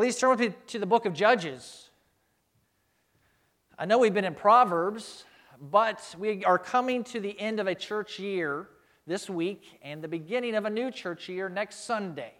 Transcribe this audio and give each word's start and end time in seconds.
Please 0.00 0.16
turn 0.16 0.30
with 0.30 0.40
me 0.40 0.54
to 0.68 0.78
the 0.78 0.86
book 0.86 1.04
of 1.04 1.12
Judges. 1.12 1.90
I 3.78 3.84
know 3.84 3.98
we've 3.98 4.14
been 4.14 4.24
in 4.24 4.34
Proverbs, 4.34 5.26
but 5.60 6.16
we 6.18 6.42
are 6.42 6.58
coming 6.58 7.04
to 7.04 7.20
the 7.20 7.38
end 7.38 7.60
of 7.60 7.66
a 7.66 7.74
church 7.74 8.18
year 8.18 8.66
this 9.06 9.28
week 9.28 9.78
and 9.82 10.00
the 10.00 10.08
beginning 10.08 10.54
of 10.54 10.64
a 10.64 10.70
new 10.70 10.90
church 10.90 11.28
year 11.28 11.50
next 11.50 11.84
Sunday. 11.84 12.32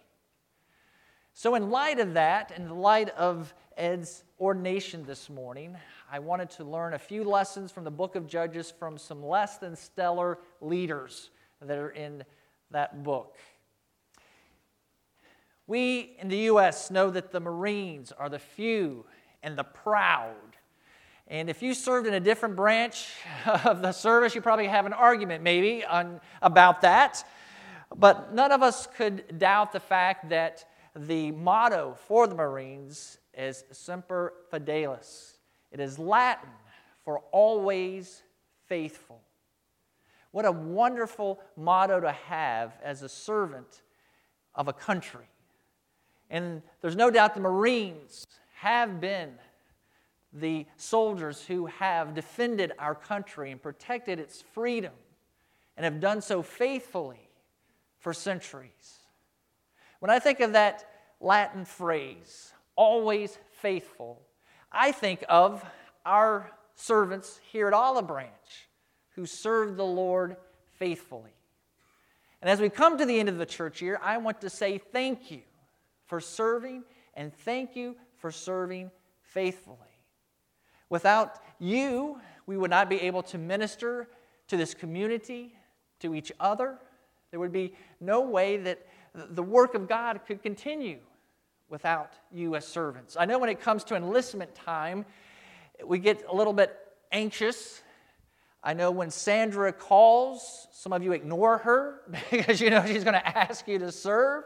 So, 1.35 1.53
in 1.53 1.69
light 1.69 1.99
of 1.99 2.15
that, 2.15 2.49
in 2.49 2.67
the 2.67 2.73
light 2.73 3.09
of 3.09 3.53
Ed's 3.77 4.23
ordination 4.39 5.05
this 5.05 5.29
morning, 5.29 5.77
I 6.11 6.17
wanted 6.17 6.49
to 6.49 6.63
learn 6.63 6.95
a 6.95 6.99
few 6.99 7.23
lessons 7.23 7.71
from 7.71 7.83
the 7.83 7.91
book 7.91 8.15
of 8.15 8.25
Judges 8.25 8.71
from 8.71 8.97
some 8.97 9.23
less 9.23 9.59
than 9.59 9.75
stellar 9.75 10.39
leaders 10.61 11.29
that 11.61 11.77
are 11.77 11.91
in 11.91 12.23
that 12.71 13.03
book. 13.03 13.37
We 15.67 16.15
in 16.19 16.27
the 16.27 16.37
U.S. 16.37 16.91
know 16.91 17.09
that 17.09 17.31
the 17.31 17.39
Marines 17.39 18.11
are 18.11 18.29
the 18.29 18.39
few 18.39 19.05
and 19.43 19.57
the 19.57 19.63
proud. 19.63 20.35
And 21.27 21.49
if 21.49 21.61
you 21.61 21.73
served 21.73 22.07
in 22.07 22.13
a 22.13 22.19
different 22.19 22.55
branch 22.55 23.07
of 23.45 23.81
the 23.81 23.91
service, 23.91 24.35
you 24.35 24.41
probably 24.41 24.67
have 24.67 24.85
an 24.85 24.93
argument 24.93 25.43
maybe 25.43 25.85
on, 25.85 26.19
about 26.41 26.81
that. 26.81 27.23
But 27.95 28.33
none 28.33 28.51
of 28.51 28.61
us 28.61 28.87
could 28.87 29.37
doubt 29.39 29.71
the 29.71 29.79
fact 29.79 30.29
that 30.29 30.65
the 30.95 31.31
motto 31.31 31.97
for 32.07 32.27
the 32.27 32.35
Marines 32.35 33.17
is 33.33 33.63
Semper 33.71 34.33
Fidelis. 34.51 35.37
It 35.71 35.79
is 35.79 35.97
Latin 35.97 36.49
for 37.05 37.19
always 37.31 38.23
faithful. 38.67 39.21
What 40.31 40.45
a 40.45 40.51
wonderful 40.51 41.39
motto 41.55 41.99
to 42.01 42.11
have 42.11 42.77
as 42.83 43.01
a 43.01 43.09
servant 43.09 43.81
of 44.53 44.67
a 44.67 44.73
country. 44.73 45.30
And 46.31 46.61
there's 46.79 46.95
no 46.95 47.11
doubt 47.11 47.35
the 47.35 47.41
Marines 47.41 48.25
have 48.55 49.01
been 49.01 49.33
the 50.33 50.65
soldiers 50.77 51.43
who 51.43 51.65
have 51.65 52.15
defended 52.15 52.71
our 52.79 52.95
country 52.95 53.51
and 53.51 53.61
protected 53.61 54.17
its 54.17 54.41
freedom 54.41 54.93
and 55.75 55.83
have 55.83 55.99
done 55.99 56.21
so 56.21 56.41
faithfully 56.41 57.29
for 57.99 58.13
centuries. 58.13 58.99
When 59.99 60.09
I 60.09 60.19
think 60.19 60.39
of 60.39 60.53
that 60.53 60.87
Latin 61.19 61.65
phrase, 61.65 62.53
always 62.77 63.37
faithful, 63.59 64.21
I 64.71 64.93
think 64.93 65.25
of 65.27 65.65
our 66.05 66.49
servants 66.75 67.41
here 67.51 67.67
at 67.67 67.73
Olive 67.73 68.07
Branch 68.07 68.29
who 69.15 69.25
serve 69.25 69.75
the 69.75 69.85
Lord 69.85 70.37
faithfully. 70.79 71.33
And 72.41 72.49
as 72.49 72.61
we 72.61 72.69
come 72.69 72.97
to 72.97 73.05
the 73.05 73.19
end 73.19 73.27
of 73.27 73.37
the 73.37 73.45
church 73.45 73.81
year, 73.81 73.99
I 74.01 74.17
want 74.17 74.39
to 74.41 74.49
say 74.49 74.77
thank 74.77 75.29
you 75.29 75.41
for 76.11 76.19
serving 76.19 76.83
and 77.13 77.33
thank 77.33 77.73
you 77.73 77.95
for 78.17 78.31
serving 78.31 78.91
faithfully. 79.21 79.77
Without 80.89 81.39
you, 81.57 82.19
we 82.45 82.57
would 82.57 82.69
not 82.69 82.89
be 82.89 82.99
able 83.03 83.23
to 83.23 83.37
minister 83.37 84.09
to 84.49 84.57
this 84.57 84.73
community, 84.73 85.55
to 86.01 86.13
each 86.13 86.29
other. 86.37 86.77
There 87.29 87.39
would 87.39 87.53
be 87.53 87.75
no 88.01 88.19
way 88.19 88.57
that 88.57 88.85
the 89.13 89.41
work 89.41 89.73
of 89.73 89.87
God 89.87 90.19
could 90.27 90.43
continue 90.43 90.97
without 91.69 92.11
you 92.29 92.57
as 92.57 92.67
servants. 92.67 93.15
I 93.17 93.23
know 93.23 93.39
when 93.39 93.49
it 93.49 93.61
comes 93.61 93.85
to 93.85 93.95
enlistment 93.95 94.53
time, 94.53 95.05
we 95.81 95.97
get 95.97 96.25
a 96.29 96.35
little 96.35 96.51
bit 96.51 96.77
anxious 97.13 97.81
I 98.63 98.73
know 98.73 98.91
when 98.91 99.09
Sandra 99.09 99.73
calls, 99.73 100.67
some 100.71 100.93
of 100.93 101.01
you 101.01 101.13
ignore 101.13 101.57
her 101.59 102.01
because 102.31 102.61
you 102.61 102.69
know 102.69 102.85
she's 102.85 103.03
going 103.03 103.15
to 103.15 103.37
ask 103.37 103.67
you 103.67 103.79
to 103.79 103.91
serve. 103.91 104.43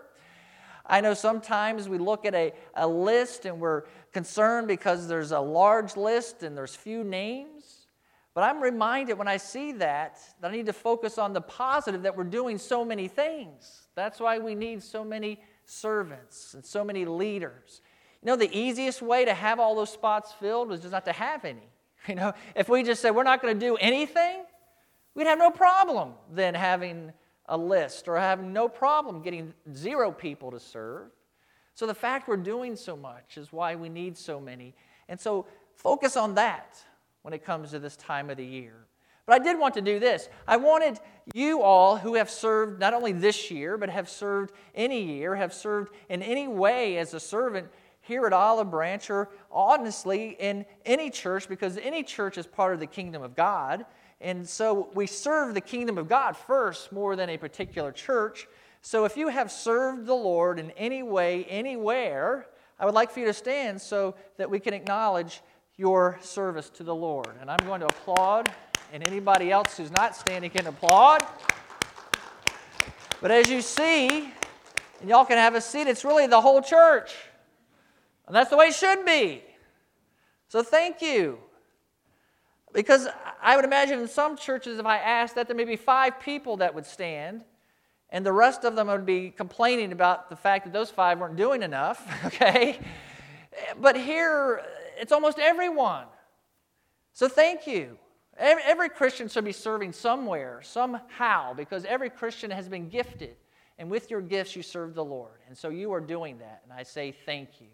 I 0.87 1.01
know 1.01 1.13
sometimes 1.13 1.89
we 1.89 1.97
look 1.97 2.25
at 2.25 2.35
a, 2.35 2.53
a 2.75 2.87
list 2.87 3.45
and 3.45 3.59
we're 3.59 3.83
concerned 4.13 4.67
because 4.67 5.07
there's 5.07 5.31
a 5.31 5.39
large 5.39 5.97
list 5.97 6.43
and 6.43 6.55
there's 6.55 6.75
few 6.75 7.03
names. 7.03 7.87
But 8.35 8.43
I'm 8.43 8.61
reminded 8.61 9.17
when 9.17 9.27
I 9.27 9.37
see 9.37 9.71
that 9.73 10.19
that 10.41 10.51
I 10.51 10.55
need 10.55 10.65
to 10.65 10.73
focus 10.73 11.17
on 11.17 11.33
the 11.33 11.41
positive 11.41 12.03
that 12.03 12.15
we're 12.15 12.25
doing 12.25 12.57
so 12.57 12.83
many 12.83 13.07
things. 13.07 13.87
That's 13.95 14.19
why 14.19 14.39
we 14.39 14.55
need 14.55 14.83
so 14.83 15.03
many 15.03 15.39
servants 15.65 16.53
and 16.53 16.63
so 16.63 16.83
many 16.83 17.05
leaders. 17.05 17.81
You 18.21 18.27
know, 18.27 18.35
the 18.35 18.55
easiest 18.55 19.01
way 19.01 19.25
to 19.25 19.33
have 19.33 19.59
all 19.59 19.75
those 19.75 19.91
spots 19.91 20.33
filled 20.33 20.69
was 20.69 20.81
just 20.81 20.91
not 20.91 21.05
to 21.05 21.13
have 21.13 21.45
any. 21.45 21.59
You 22.07 22.13
know, 22.13 22.33
if 22.55 22.69
we 22.69 22.83
just 22.83 23.01
said 23.01 23.15
we're 23.15 23.23
not 23.23 23.41
going 23.41 23.59
to 23.59 23.65
do 23.65 23.77
anything, 23.77 24.43
we'd 25.15 25.25
have 25.25 25.39
no 25.39 25.49
problem 25.49 26.13
then 26.31 26.53
having 26.53 27.13
a 27.47 27.57
list 27.57 28.07
or 28.07 28.17
have 28.17 28.43
no 28.43 28.67
problem 28.67 29.21
getting 29.21 29.53
zero 29.73 30.11
people 30.11 30.51
to 30.51 30.59
serve. 30.59 31.11
So 31.73 31.85
the 31.85 31.93
fact 31.93 32.27
we're 32.27 32.37
doing 32.37 32.75
so 32.75 32.95
much 32.95 33.37
is 33.37 33.51
why 33.51 33.75
we 33.75 33.89
need 33.89 34.17
so 34.17 34.39
many. 34.39 34.73
And 35.09 35.19
so 35.19 35.45
focus 35.75 36.15
on 36.17 36.35
that 36.35 36.77
when 37.21 37.33
it 37.33 37.43
comes 37.43 37.71
to 37.71 37.79
this 37.79 37.97
time 37.97 38.29
of 38.29 38.37
the 38.37 38.45
year. 38.45 38.85
But 39.25 39.41
I 39.41 39.43
did 39.43 39.59
want 39.59 39.73
to 39.73 39.81
do 39.81 39.99
this. 39.99 40.29
I 40.47 40.57
wanted 40.57 40.99
you 41.33 41.61
all 41.61 41.97
who 41.97 42.13
have 42.15 42.29
served 42.29 42.79
not 42.79 42.93
only 42.93 43.11
this 43.11 43.49
year, 43.49 43.77
but 43.77 43.89
have 43.89 44.07
served 44.07 44.53
any 44.75 45.01
year, 45.01 45.35
have 45.35 45.53
served 45.53 45.93
in 46.09 46.21
any 46.21 46.47
way 46.47 46.97
as 46.97 47.13
a 47.13 47.19
servant 47.19 47.67
here 48.01 48.27
at 48.27 48.33
Olive 48.33 48.69
Branch 48.69 49.09
or 49.09 49.29
honestly 49.51 50.35
in 50.39 50.65
any 50.85 51.09
church 51.09 51.49
because 51.49 51.77
any 51.79 52.03
church 52.03 52.37
is 52.37 52.45
part 52.45 52.75
of 52.75 52.79
the 52.79 52.85
kingdom 52.85 53.23
of 53.23 53.35
God. 53.35 53.85
And 54.21 54.47
so 54.47 54.89
we 54.93 55.07
serve 55.07 55.53
the 55.53 55.61
kingdom 55.61 55.97
of 55.97 56.07
God 56.07 56.37
first 56.37 56.91
more 56.91 57.15
than 57.15 57.29
a 57.29 57.37
particular 57.37 57.91
church. 57.91 58.47
So 58.81 59.05
if 59.05 59.17
you 59.17 59.27
have 59.27 59.51
served 59.51 60.05
the 60.05 60.13
Lord 60.13 60.59
in 60.59 60.71
any 60.71 61.03
way, 61.03 61.45
anywhere, 61.45 62.47
I 62.79 62.85
would 62.85 62.93
like 62.93 63.11
for 63.11 63.19
you 63.19 63.25
to 63.25 63.33
stand 63.33 63.81
so 63.81 64.15
that 64.37 64.49
we 64.49 64.59
can 64.59 64.73
acknowledge 64.73 65.41
your 65.77 66.17
service 66.21 66.69
to 66.71 66.83
the 66.83 66.95
Lord. 66.95 67.29
And 67.41 67.49
I'm 67.49 67.65
going 67.65 67.81
to 67.81 67.87
applaud, 67.87 68.51
and 68.93 69.05
anybody 69.07 69.51
else 69.51 69.77
who's 69.77 69.91
not 69.91 70.15
standing 70.15 70.49
can 70.49 70.67
applaud. 70.67 71.25
But 73.21 73.31
as 73.31 73.49
you 73.49 73.61
see, 73.61 74.31
and 75.01 75.09
y'all 75.09 75.25
can 75.25 75.37
have 75.37 75.55
a 75.55 75.61
seat, 75.61 75.87
it's 75.87 76.05
really 76.05 76.27
the 76.27 76.39
whole 76.39 76.61
church. 76.61 77.13
And 78.27 78.35
that's 78.35 78.49
the 78.49 78.57
way 78.57 78.67
it 78.67 78.75
should 78.75 79.05
be. 79.05 79.43
So 80.47 80.63
thank 80.63 81.01
you. 81.01 81.39
Because 82.75 83.07
I 83.41 83.55
would 83.55 83.63
imagine 83.63 83.99
in 83.99 84.07
some 84.09 84.35
churches, 84.35 84.79
if 84.79 84.85
I 84.85 84.97
asked 84.97 85.35
that, 85.35 85.47
there 85.47 85.55
may 85.55 85.63
be 85.63 85.77
five 85.77 86.19
people 86.19 86.57
that 86.57 86.75
would 86.75 86.85
stand, 86.85 87.45
and 88.09 88.25
the 88.25 88.33
rest 88.33 88.65
of 88.65 88.75
them 88.75 88.87
would 88.87 89.05
be 89.05 89.31
complaining 89.31 89.93
about 89.93 90.29
the 90.29 90.35
fact 90.35 90.65
that 90.65 90.73
those 90.73 90.91
five 90.91 91.19
weren't 91.19 91.37
doing 91.37 91.63
enough, 91.63 92.05
okay? 92.25 92.77
But 93.79 93.95
here, 93.95 94.61
it's 94.99 95.13
almost 95.13 95.39
everyone. 95.39 96.05
So 97.13 97.29
thank 97.29 97.65
you. 97.65 97.97
Every 98.37 98.89
Christian 98.89 99.29
should 99.29 99.45
be 99.45 99.53
serving 99.53 99.93
somewhere, 99.93 100.59
somehow, 100.61 101.53
because 101.53 101.85
every 101.85 102.09
Christian 102.09 102.51
has 102.51 102.67
been 102.67 102.89
gifted. 102.89 103.37
And 103.77 103.89
with 103.89 104.11
your 104.11 104.19
gifts, 104.19 104.53
you 104.53 104.61
serve 104.61 104.95
the 104.95 105.05
Lord. 105.05 105.39
And 105.47 105.57
so 105.57 105.69
you 105.69 105.93
are 105.93 106.01
doing 106.01 106.39
that. 106.39 106.61
And 106.65 106.73
I 106.73 106.83
say 106.83 107.15
thank 107.25 107.61
you. 107.61 107.67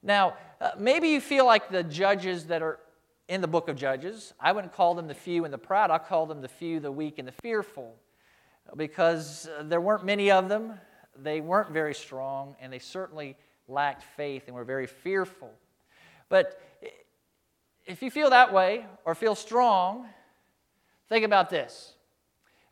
Now, 0.00 0.34
uh, 0.60 0.70
maybe 0.78 1.08
you 1.08 1.20
feel 1.20 1.44
like 1.44 1.68
the 1.70 1.82
judges 1.82 2.46
that 2.46 2.62
are 2.62 2.78
in 3.28 3.40
the 3.40 3.48
book 3.48 3.68
of 3.68 3.76
Judges. 3.76 4.32
I 4.38 4.52
wouldn't 4.52 4.72
call 4.72 4.94
them 4.94 5.08
the 5.08 5.14
few 5.14 5.44
and 5.44 5.52
the 5.52 5.58
proud, 5.58 5.90
I'll 5.90 5.98
call 5.98 6.26
them 6.26 6.40
the 6.40 6.48
few, 6.48 6.80
the 6.80 6.92
weak, 6.92 7.18
and 7.18 7.26
the 7.26 7.32
fearful 7.32 7.94
because 8.76 9.48
uh, 9.58 9.62
there 9.62 9.80
weren't 9.80 10.04
many 10.04 10.30
of 10.30 10.48
them. 10.48 10.74
They 11.16 11.40
weren't 11.40 11.70
very 11.70 11.94
strong, 11.94 12.56
and 12.60 12.72
they 12.72 12.78
certainly 12.78 13.36
lacked 13.68 14.02
faith 14.16 14.44
and 14.46 14.54
were 14.54 14.64
very 14.64 14.86
fearful. 14.86 15.50
But 16.28 16.60
if 17.86 18.02
you 18.02 18.10
feel 18.10 18.30
that 18.30 18.52
way 18.52 18.86
or 19.04 19.14
feel 19.14 19.34
strong, 19.34 20.08
think 21.08 21.24
about 21.24 21.50
this. 21.50 21.95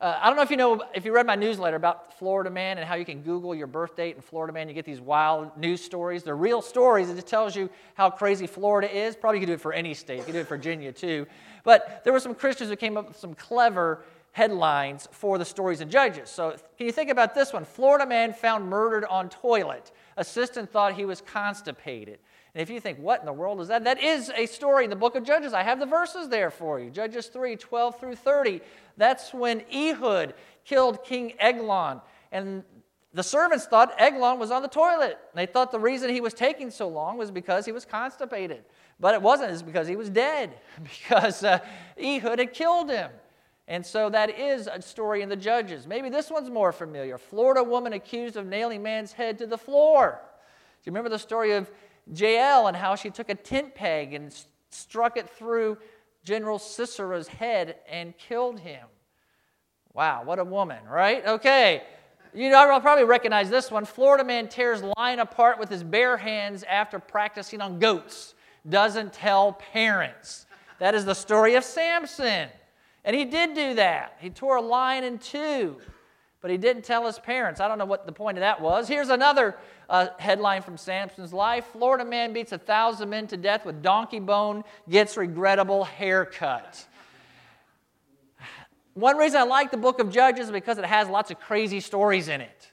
Uh, 0.01 0.19
I 0.21 0.27
don't 0.27 0.37
know 0.37 0.43
if 0.43 0.51
you 0.51 0.57
know, 0.57 0.83
if 0.95 1.05
you 1.05 1.15
read 1.15 1.27
my 1.27 1.37
newsletter 1.37 1.77
about 1.77 2.19
Florida 2.19 2.51
Man 2.51 2.79
and 2.79 2.87
how 2.87 2.97
you 2.97 3.05
can 3.05 3.23
Google 3.23 3.55
your 3.55 3.69
birth 3.69 3.97
date 3.97 4.17
in 4.17 4.23
Florida 4.23 4.53
Man, 4.53 4.69
you 4.69 4.75
get 4.75 4.85
these 4.85 5.01
wild 5.01 5.57
news 5.57 5.83
stories. 5.83 6.25
They're 6.25 6.37
real 6.37 6.61
stories. 6.61 7.09
It 7.09 7.15
just 7.15 7.29
tells 7.29 7.55
you 7.55 7.71
how 7.95 8.11
crazy 8.11 8.47
Florida 8.47 8.95
is. 8.95 9.15
Probably 9.15 9.39
you 9.39 9.47
could 9.47 9.53
do 9.53 9.55
it 9.55 9.61
for 9.61 9.73
any 9.73 9.95
state. 9.95 10.19
You 10.19 10.25
could 10.25 10.33
do 10.33 10.41
it 10.41 10.49
for 10.49 10.57
Virginia 10.57 10.93
too. 10.93 11.27
But 11.63 12.03
there 12.03 12.13
were 12.13 12.21
some 12.21 12.35
Christians 12.35 12.71
who 12.71 12.77
came 12.77 12.97
up 12.97 13.09
with 13.09 13.17
some 13.17 13.35
clever 13.35 14.05
headlines 14.33 15.09
for 15.13 15.39
the 15.39 15.45
stories 15.45 15.81
and 15.81 15.91
judges. 15.91 16.29
So 16.29 16.57
can 16.77 16.87
you 16.87 16.93
think 16.93 17.09
about 17.09 17.37
this 17.37 17.53
one? 17.53 17.65
Florida 17.65 18.05
man 18.05 18.33
found 18.33 18.69
murdered 18.69 19.05
on 19.05 19.29
toilet. 19.29 19.93
Assistant 20.17 20.71
thought 20.71 20.95
he 20.95 21.05
was 21.05 21.21
constipated. 21.21 22.19
And 22.55 22.63
if 22.63 22.71
you 22.71 22.81
think, 22.81 22.99
what 22.99 23.21
in 23.21 23.27
the 23.27 23.33
world 23.33 23.61
is 23.61 23.69
that? 23.69 23.85
That 23.85 24.03
is 24.03 24.31
a 24.35 24.47
story 24.47 24.85
in 24.85 24.91
the 24.91 24.97
book 24.97 25.17
of 25.17 25.25
Judges. 25.25 25.53
I 25.53 25.63
have 25.63 25.81
the 25.81 25.87
verses 25.87 26.29
there 26.29 26.51
for 26.51 26.79
you 26.79 26.91
Judges 26.91 27.27
3 27.27 27.57
12 27.57 27.99
through 27.99 28.17
30. 28.17 28.61
That's 28.97 29.35
when 29.35 29.63
Ehud 29.73 30.35
killed 30.65 31.05
King 31.05 31.35
Eglon. 31.41 32.01
And 32.31 32.63
the 33.13 33.23
servants 33.23 33.67
thought 33.67 33.95
Eglon 33.99 34.39
was 34.39 34.51
on 34.51 34.63
the 34.63 34.69
toilet. 34.69 35.19
They 35.35 35.47
thought 35.47 35.73
the 35.73 35.79
reason 35.79 36.11
he 36.11 36.21
was 36.21 36.35
taking 36.35 36.71
so 36.71 36.89
long 36.89 37.17
was 37.17 37.31
because 37.31 37.65
he 37.65 37.73
was 37.73 37.85
constipated. 37.85 38.65
But 39.01 39.15
it 39.15 39.23
wasn't, 39.23 39.51
it's 39.51 39.63
because 39.63 39.89
he 39.89 39.97
was 39.97 40.11
dead, 40.11 40.55
because 40.83 41.43
uh, 41.43 41.59
Ehud 41.97 42.39
had 42.39 42.53
killed 42.53 42.91
him. 42.91 43.11
And 43.67 43.85
so 43.85 44.11
that 44.11 44.39
is 44.39 44.69
a 44.71 44.83
story 44.83 45.23
in 45.23 45.29
the 45.29 45.37
Judges. 45.37 45.87
Maybe 45.87 46.11
this 46.11 46.31
one's 46.31 46.51
more 46.51 46.71
familiar. 46.71 47.17
Florida 47.17 47.63
woman 47.63 47.95
accused 47.95 48.37
of 48.37 48.47
nailing 48.47 48.83
man's 48.83 49.13
head 49.13 49.39
to 49.39 49.47
the 49.47 49.57
floor. 49.57 50.21
Do 50.21 50.91
you 50.91 50.93
remember 50.93 51.09
the 51.09 51.19
story 51.19 51.53
of 51.53 51.71
Jael 52.13 52.67
and 52.67 52.77
how 52.77 52.95
she 52.95 53.11
took 53.11 53.31
a 53.31 53.35
tent 53.35 53.75
peg 53.75 54.15
and 54.15 54.35
struck 54.71 55.17
it 55.17 55.29
through 55.31 55.79
General 56.25 56.59
Sisera's 56.59 57.29
head 57.29 57.77
and 57.89 58.17
killed 58.17 58.61
him? 58.61 58.87
Wow, 59.93 60.23
what 60.25 60.39
a 60.39 60.45
woman, 60.45 60.85
right? 60.89 61.25
Okay. 61.27 61.83
You 62.35 62.51
know, 62.51 62.59
I'll 62.59 62.81
probably 62.81 63.05
recognize 63.05 63.49
this 63.49 63.71
one. 63.71 63.85
Florida 63.85 64.25
man 64.25 64.49
tears 64.49 64.83
lion 64.97 65.21
apart 65.21 65.59
with 65.59 65.69
his 65.69 65.85
bare 65.85 66.17
hands 66.17 66.65
after 66.65 66.99
practicing 66.99 67.61
on 67.61 67.79
goats. 67.79 68.35
Doesn't 68.69 69.13
tell 69.13 69.53
parents. 69.53 70.47
That 70.81 70.97
is 70.97 71.05
the 71.05 71.15
story 71.15 71.55
of 71.55 71.63
Samson. 71.63 72.49
And 73.05 73.15
he 73.15 73.25
did 73.25 73.55
do 73.55 73.75
that. 73.75 74.17
He 74.19 74.31
tore 74.31 74.57
a 74.57 74.63
lion 74.63 75.05
in 75.05 75.19
two, 75.19 75.77
but 76.41 76.51
he 76.51 76.57
didn't 76.57 76.83
tell 76.83 77.07
his 77.07 77.19
parents. 77.19 77.61
I 77.61 77.69
don't 77.69 77.79
know 77.79 77.85
what 77.85 78.07
the 78.07 78.13
point 78.13 78.39
of 78.39 78.41
that 78.41 78.61
was. 78.61 78.89
Here's 78.89 79.11
another 79.11 79.57
uh, 79.89 80.09
headline 80.19 80.63
from 80.63 80.77
Samson's 80.77 81.33
life 81.33 81.67
Florida 81.73 82.05
man 82.05 82.33
beats 82.33 82.53
a 82.53 82.59
thousand 82.59 83.11
men 83.11 83.27
to 83.29 83.37
death 83.37 83.65
with 83.65 83.83
donkey 83.83 84.21
bone, 84.21 84.65
gets 84.89 85.17
regrettable 85.17 85.85
haircut. 85.85 86.87
One 88.95 89.17
reason 89.17 89.41
I 89.41 89.45
like 89.45 89.71
the 89.71 89.77
book 89.77 89.99
of 89.99 90.11
Judges 90.11 90.47
is 90.47 90.53
because 90.53 90.79
it 90.79 90.85
has 90.85 91.09
lots 91.09 91.31
of 91.31 91.41
crazy 91.41 91.81
stories 91.81 92.29
in 92.29 92.41
it. 92.41 92.71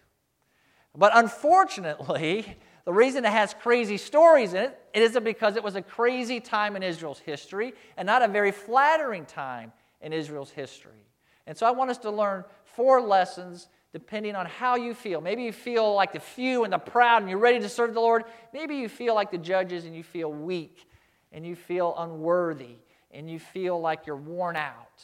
But 0.96 1.12
unfortunately, 1.16 2.58
the 2.86 2.94
reason 2.94 3.25
it 3.25 3.31
has 3.31 3.54
crazy 3.54 3.98
stories 3.98 4.54
in 4.54 4.64
it, 4.66 4.80
it 4.94 5.02
isn't 5.02 5.24
because 5.24 5.56
it 5.56 5.64
was 5.64 5.75
a 5.75 5.81
crazy 5.81 6.40
time 6.40 6.75
in 6.75 6.84
Israel's 6.84 7.19
history 7.19 7.74
and 7.98 8.06
not 8.06 8.22
a 8.22 8.28
very 8.28 8.52
flattering 8.52 9.25
time 9.25 9.72
in 10.02 10.14
Israel's 10.14 10.52
history. 10.52 11.06
And 11.48 11.57
so 11.57 11.66
I 11.66 11.72
want 11.72 11.90
us 11.90 11.98
to 12.00 12.12
learn 12.12 12.44
four 12.66 13.02
lessons 13.02 13.68
depending 13.94 14.36
on 14.36 14.46
how 14.46 14.76
you 14.76 14.94
feel. 14.94 15.22
Maybe 15.22 15.44
you 15.44 15.52
feel 15.52 15.94
like 15.94 16.14
the 16.14 16.20
few 16.20 16.64
and 16.64 16.72
the 16.72 16.78
proud 16.78 17.22
and 17.22 17.30
you're 17.30 17.40
ready 17.40 17.60
to 17.60 17.70
serve 17.70 17.94
the 17.94 18.00
Lord. 18.00 18.24
Maybe 18.54 18.76
you 18.76 18.88
feel 18.88 19.16
like 19.16 19.32
the 19.32 19.38
judges 19.38 19.86
and 19.86 19.96
you 19.96 20.04
feel 20.04 20.32
weak 20.32 20.88
and 21.32 21.46
you 21.46 21.56
feel 21.56 21.94
unworthy 21.98 22.78
and 23.12 23.30
you 23.30 23.40
feel 23.40 23.80
like 23.80 24.06
you're 24.06 24.16
worn 24.16 24.56
out. 24.56 25.04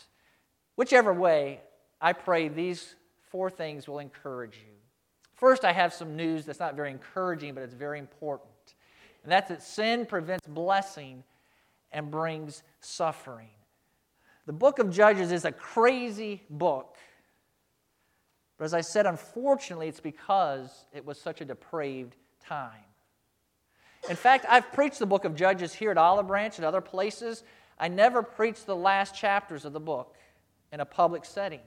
Whichever 0.76 1.14
way, 1.14 1.62
I 2.00 2.14
pray 2.14 2.48
these 2.48 2.96
four 3.30 3.50
things 3.50 3.88
will 3.88 4.00
encourage 4.00 4.56
you. 4.56 4.74
First, 5.34 5.66
I 5.66 5.74
have 5.74 5.94
some 5.94 6.16
news 6.16 6.46
that's 6.46 6.60
not 6.60 6.76
very 6.76 6.90
encouraging, 6.90 7.54
but 7.54 7.64
it's 7.64 7.74
very 7.74 8.00
important. 8.00 8.50
And 9.24 9.32
that's 9.32 9.50
that 9.50 9.62
sin 9.62 10.06
prevents 10.06 10.48
blessing 10.48 11.24
and 11.92 12.10
brings 12.10 12.64
suffering. 12.80 13.50
The 14.46 14.54
book 14.54 14.80
of 14.80 14.90
Judges 14.90 15.32
is 15.32 15.46
a 15.46 15.52
crazy 15.52 16.44
book. 16.50 16.96
But 18.58 18.66
as 18.66 18.74
I 18.74 18.82
said, 18.82 19.06
unfortunately, 19.06 19.88
it's 19.88 20.00
because 20.00 20.86
it 20.94 21.06
was 21.06 21.20
such 21.20 21.42
a 21.42 21.46
depraved 21.46 22.16
time. 22.44 22.72
In 24.10 24.16
fact, 24.16 24.46
I've 24.50 24.72
preached 24.74 25.00
the 25.00 25.06
book 25.06 25.26
of 25.26 25.36
Judges 25.36 25.74
here 25.74 25.92
at 25.92 25.98
Olive 25.98 26.28
Branch 26.28 26.56
and 26.58 26.66
other 26.66 26.82
places. 26.82 27.44
I 27.80 27.88
never 27.88 28.24
preached 28.24 28.66
the 28.66 28.76
last 28.76 29.16
chapters 29.16 29.66
of 29.66 29.74
the 29.74 29.80
book 29.80 30.16
in 30.72 30.80
a 30.80 30.86
public 30.86 31.26
setting 31.26 31.60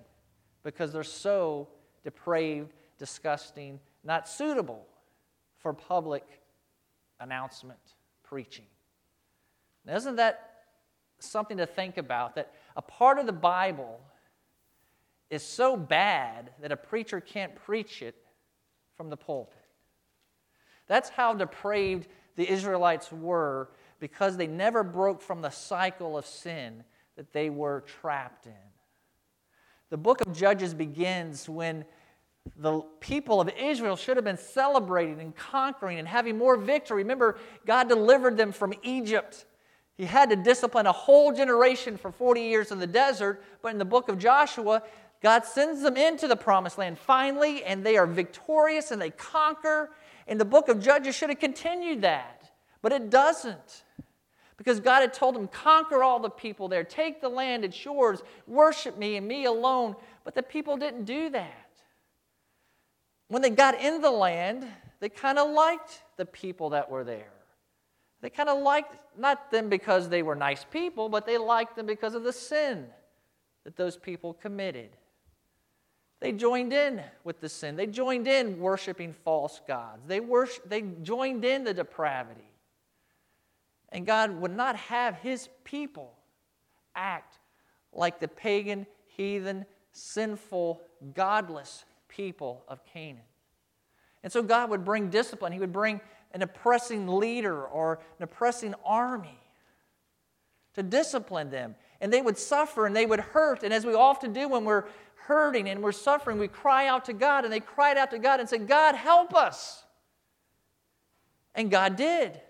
because 0.62 0.92
they're 0.92 1.04
so 1.04 1.68
depraved, 2.02 2.72
disgusting, 2.98 3.78
not 4.04 4.28
suitable 4.28 4.86
for 5.58 5.72
public 5.72 6.24
announcement 7.20 7.78
preaching. 8.22 8.64
Now, 9.84 9.96
isn't 9.96 10.16
that 10.16 10.62
something 11.18 11.58
to 11.58 11.66
think 11.66 11.98
about? 11.98 12.34
That 12.34 12.52
a 12.76 12.82
part 12.82 13.18
of 13.18 13.26
the 13.26 13.32
Bible 13.32 14.00
is 15.30 15.42
so 15.42 15.76
bad 15.76 16.50
that 16.60 16.72
a 16.72 16.76
preacher 16.76 17.20
can't 17.20 17.54
preach 17.54 18.02
it 18.02 18.16
from 18.96 19.10
the 19.10 19.16
pulpit. 19.16 19.56
That's 20.88 21.08
how 21.08 21.34
depraved 21.34 22.08
the 22.36 22.50
Israelites 22.50 23.12
were 23.12 23.70
because 24.00 24.36
they 24.36 24.48
never 24.48 24.82
broke 24.82 25.22
from 25.22 25.40
the 25.40 25.50
cycle 25.50 26.18
of 26.18 26.26
sin 26.26 26.84
that 27.16 27.32
they 27.32 27.48
were 27.48 27.84
trapped 27.86 28.46
in. 28.46 28.52
The 29.90 29.96
book 29.96 30.20
of 30.20 30.32
Judges 30.32 30.74
begins 30.74 31.48
when 31.48 31.84
the 32.56 32.80
people 33.00 33.40
of 33.40 33.50
Israel 33.50 33.96
should 33.96 34.16
have 34.16 34.24
been 34.24 34.38
celebrating 34.38 35.20
and 35.20 35.36
conquering 35.36 35.98
and 35.98 36.08
having 36.08 36.38
more 36.38 36.56
victory. 36.56 37.02
Remember, 37.02 37.38
God 37.66 37.88
delivered 37.88 38.36
them 38.36 38.50
from 38.50 38.72
Egypt 38.82 39.44
he 40.00 40.06
had 40.06 40.30
to 40.30 40.36
discipline 40.36 40.86
a 40.86 40.92
whole 40.92 41.30
generation 41.30 41.98
for 41.98 42.10
40 42.10 42.40
years 42.40 42.72
in 42.72 42.78
the 42.78 42.86
desert, 42.86 43.44
but 43.60 43.72
in 43.72 43.76
the 43.76 43.84
book 43.84 44.08
of 44.08 44.16
Joshua, 44.16 44.82
God 45.22 45.44
sends 45.44 45.82
them 45.82 45.96
into 45.96 46.26
the 46.26 46.36
promised 46.36 46.78
land 46.78 46.98
finally, 46.98 47.62
and 47.64 47.84
they 47.84 47.96
are 47.96 48.06
victorious 48.06 48.90
and 48.90 49.00
they 49.00 49.10
conquer. 49.10 49.90
And 50.26 50.40
the 50.40 50.44
book 50.44 50.68
of 50.68 50.80
Judges 50.80 51.14
should 51.14 51.28
have 51.28 51.38
continued 51.38 52.02
that, 52.02 52.50
but 52.80 52.92
it 52.92 53.10
doesn't. 53.10 53.84
Because 54.56 54.80
God 54.80 55.00
had 55.00 55.14
told 55.14 55.34
them, 55.34 55.48
conquer 55.48 56.02
all 56.02 56.20
the 56.20 56.28
people 56.28 56.68
there, 56.68 56.84
take 56.84 57.20
the 57.20 57.28
land, 57.28 57.64
its 57.64 57.76
shores, 57.76 58.22
worship 58.46 58.98
me 58.98 59.16
and 59.16 59.26
me 59.26 59.46
alone. 59.46 59.96
But 60.22 60.34
the 60.34 60.42
people 60.42 60.76
didn't 60.76 61.04
do 61.04 61.30
that. 61.30 61.70
When 63.28 63.40
they 63.42 63.50
got 63.50 63.80
in 63.80 64.02
the 64.02 64.10
land, 64.10 64.66
they 65.00 65.08
kind 65.08 65.38
of 65.38 65.50
liked 65.50 66.02
the 66.16 66.26
people 66.26 66.70
that 66.70 66.90
were 66.90 67.04
there. 67.04 67.32
They 68.20 68.28
kind 68.28 68.50
of 68.50 68.62
liked 68.62 68.96
not 69.18 69.50
them 69.50 69.70
because 69.70 70.08
they 70.08 70.22
were 70.22 70.34
nice 70.34 70.64
people, 70.64 71.08
but 71.08 71.26
they 71.26 71.38
liked 71.38 71.76
them 71.76 71.86
because 71.86 72.14
of 72.14 72.22
the 72.22 72.32
sin 72.32 72.86
that 73.64 73.76
those 73.76 73.96
people 73.96 74.34
committed. 74.34 74.90
They 76.20 76.32
joined 76.32 76.72
in 76.72 77.02
with 77.24 77.40
the 77.40 77.48
sin. 77.48 77.76
They 77.76 77.86
joined 77.86 78.28
in 78.28 78.60
worshiping 78.60 79.14
false 79.24 79.60
gods. 79.66 80.06
They, 80.06 80.20
worship, 80.20 80.68
they 80.68 80.82
joined 81.02 81.44
in 81.44 81.64
the 81.64 81.72
depravity. 81.72 82.50
And 83.88 84.06
God 84.06 84.30
would 84.40 84.54
not 84.54 84.76
have 84.76 85.16
his 85.16 85.48
people 85.64 86.12
act 86.94 87.38
like 87.92 88.20
the 88.20 88.28
pagan, 88.28 88.86
heathen, 89.06 89.64
sinful, 89.92 90.82
godless 91.14 91.84
people 92.08 92.64
of 92.68 92.84
Canaan. 92.84 93.22
And 94.22 94.32
so 94.32 94.42
God 94.42 94.70
would 94.70 94.84
bring 94.84 95.08
discipline. 95.08 95.52
He 95.52 95.58
would 95.58 95.72
bring 95.72 96.00
an 96.32 96.42
oppressing 96.42 97.08
leader 97.08 97.64
or 97.64 98.00
an 98.18 98.24
oppressing 98.24 98.74
army 98.84 99.38
to 100.74 100.82
discipline 100.82 101.50
them. 101.50 101.74
And 102.00 102.12
they 102.12 102.22
would 102.22 102.38
suffer 102.38 102.86
and 102.86 102.94
they 102.94 103.06
would 103.06 103.20
hurt. 103.20 103.62
And 103.62 103.72
as 103.72 103.84
we 103.84 103.94
often 103.94 104.32
do 104.32 104.48
when 104.48 104.64
we're 104.64 104.84
hurting 105.30 105.68
and 105.68 105.80
we're 105.80 105.92
suffering, 105.92 106.40
we 106.40 106.48
cry 106.48 106.88
out 106.88 107.04
to 107.04 107.12
God. 107.12 107.44
And 107.44 107.52
they 107.52 107.60
cried 107.60 107.96
out 107.96 108.10
to 108.10 108.18
God 108.18 108.40
and 108.40 108.48
said, 108.48 108.66
God, 108.66 108.96
help 108.96 109.32
us. 109.32 109.84
And 111.54 111.70
God 111.70 111.94
did. 111.94 112.40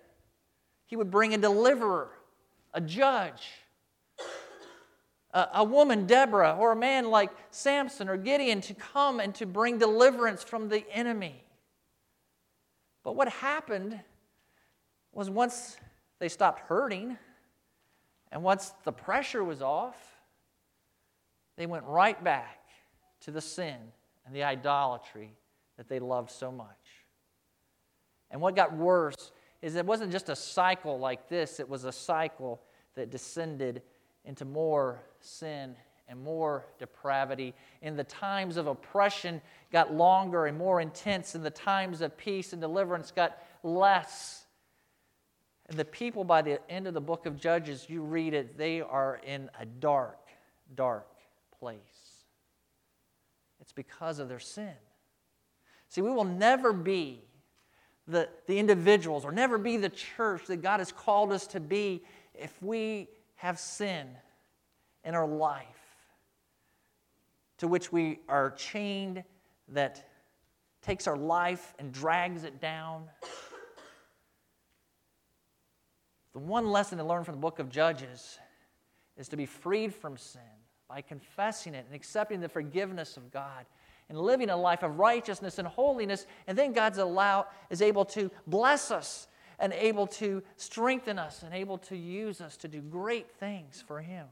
He 0.87 0.97
would 0.97 1.11
bring 1.11 1.35
a 1.35 1.39
deliverer, 1.39 2.09
a 2.73 2.81
judge, 2.81 3.49
a, 5.33 5.49
a, 5.55 5.65
woman, 5.65 6.07
Deborah, 6.07 6.57
or 6.59 6.73
a 6.73 6.77
man 6.77 7.11
like 7.11 7.31
Samson 7.51 8.09
or 8.09 8.17
Gideon 8.17 8.63
to 8.63 8.75
come 8.75 9.21
and 9.21 9.35
to 9.35 9.47
bring 9.47 9.77
deliverance 9.79 10.43
from 10.43 10.71
the 10.71 10.83
enemy. 10.91 11.45
But 13.05 13.15
what 13.15 13.29
happened 13.29 14.01
was 15.13 15.29
once 15.29 15.77
they 16.19 16.31
stopped 16.31 16.61
hurting 16.61 17.19
and 18.33 18.43
once 18.43 18.73
the 18.85 18.93
pressure 18.93 19.45
was 19.45 19.61
off, 19.61 19.97
they 21.57 21.67
went 21.67 21.85
right 21.85 22.23
back 22.25 22.60
to 23.21 23.31
the 23.31 23.41
sin 23.41 23.77
and 24.27 24.35
the 24.35 24.43
idolatry 24.43 25.35
that 25.77 25.89
they 25.89 25.99
loved 25.99 26.31
so 26.31 26.51
much. 26.53 26.67
And 28.31 28.41
what 28.41 28.55
got 28.55 28.75
worse 28.75 29.33
is 29.63 29.75
it 29.75 29.87
wasn't 29.87 30.13
just 30.13 30.29
a 30.29 30.37
cycle 30.37 30.99
like 30.99 31.29
this, 31.29 31.61
it 31.61 31.69
was 31.69 31.85
a 31.85 31.93
cycle 31.93 32.61
that 32.95 33.11
descended 33.11 33.83
into 34.25 34.45
more 34.45 35.01
sin 35.21 35.75
and 36.09 36.23
more 36.23 36.67
depravity. 36.79 37.55
In 37.83 37.97
the 37.97 38.05
times 38.05 38.57
of 38.57 38.67
oppression 38.67 39.41
got 39.73 39.95
longer 39.95 40.47
and 40.47 40.59
more 40.59 40.81
intense, 40.81 41.35
and 41.35 41.45
the 41.45 41.51
times 41.51 42.01
of 42.01 42.17
peace 42.17 42.53
and 42.53 42.61
deliverance 42.61 43.11
got 43.11 43.39
less. 43.63 44.45
And 45.69 45.79
the 45.79 45.85
people, 45.85 46.25
by 46.25 46.43
the 46.43 46.61
end 46.71 46.89
of 46.89 46.95
the 46.95 47.01
book 47.01 47.27
of 47.27 47.39
Judges, 47.39 47.87
you 47.89 48.03
read 48.03 48.35
it, 48.35 48.59
they 48.59 48.81
are 48.81 49.21
in 49.25 49.49
a 49.61 49.65
dark, 49.65 50.19
dark 50.75 51.07
place. 51.59 51.79
It's 53.71 53.77
because 53.77 54.19
of 54.19 54.29
their 54.29 54.41
sin. 54.41 54.75
See, 55.91 56.01
we 56.01 56.11
will 56.11 56.25
never 56.25 56.73
be 56.73 57.23
the, 58.09 58.29
the 58.49 58.59
individuals 58.59 59.25
or 59.25 59.31
never 59.31 59.59
be 59.59 59.77
the 59.77 59.89
church 59.89 60.47
that 60.47 60.57
God 60.57 60.81
has 60.81 60.91
called 60.91 61.31
us 61.31 61.47
to 61.49 61.61
be 61.61 62.03
if 62.35 62.61
we 62.61 63.07
have 63.37 63.61
sin 63.61 64.09
in 65.05 65.15
our 65.15 65.29
life 65.29 65.67
to 67.59 67.69
which 67.69 67.93
we 67.93 68.19
are 68.29 68.51
chained 68.51 69.23
that 69.69 70.05
takes 70.83 71.07
our 71.07 71.17
life 71.17 71.73
and 71.79 71.93
drags 71.93 72.43
it 72.43 72.61
down. 72.61 73.05
The 76.33 76.41
one 76.41 76.73
lesson 76.73 76.99
to 76.99 77.05
learn 77.05 77.23
from 77.23 77.37
the 77.37 77.41
book 77.41 77.61
of 77.61 77.69
Judges 77.71 78.37
is 79.17 79.29
to 79.29 79.37
be 79.37 79.47
freed 79.47 79.95
from 79.95 80.17
sin 80.17 80.60
by 80.91 81.01
confessing 81.01 81.73
it 81.75 81.87
and 81.87 81.95
accepting 81.95 82.41
the 82.41 82.49
forgiveness 82.49 83.17
of 83.17 83.31
God 83.31 83.65
and 84.09 84.19
living 84.19 84.51
a 84.51 84.57
life 84.57 84.83
of 84.83 84.99
righteousness 84.99 85.61
and 85.61 85.69
holiness. 85.69 86.27
And 86.49 86.59
then 86.59 86.73
God's 86.73 86.99
allow, 86.99 87.47
is 87.71 87.81
able 87.81 88.05
to 88.07 88.29
bless 88.49 88.91
us 88.91 89.29
and 89.61 89.73
able 89.73 90.09
to 90.09 90.43
strengthen 90.57 91.17
us 91.17 91.45
and 91.45 91.55
able 91.55 91.79
to 91.79 91.97
use 91.97 92.41
us 92.41 92.57
to 92.59 92.69
do 92.69 92.81
great 92.81 93.31
things 93.31 93.85
for 93.87 94.01
Him. 94.01 94.27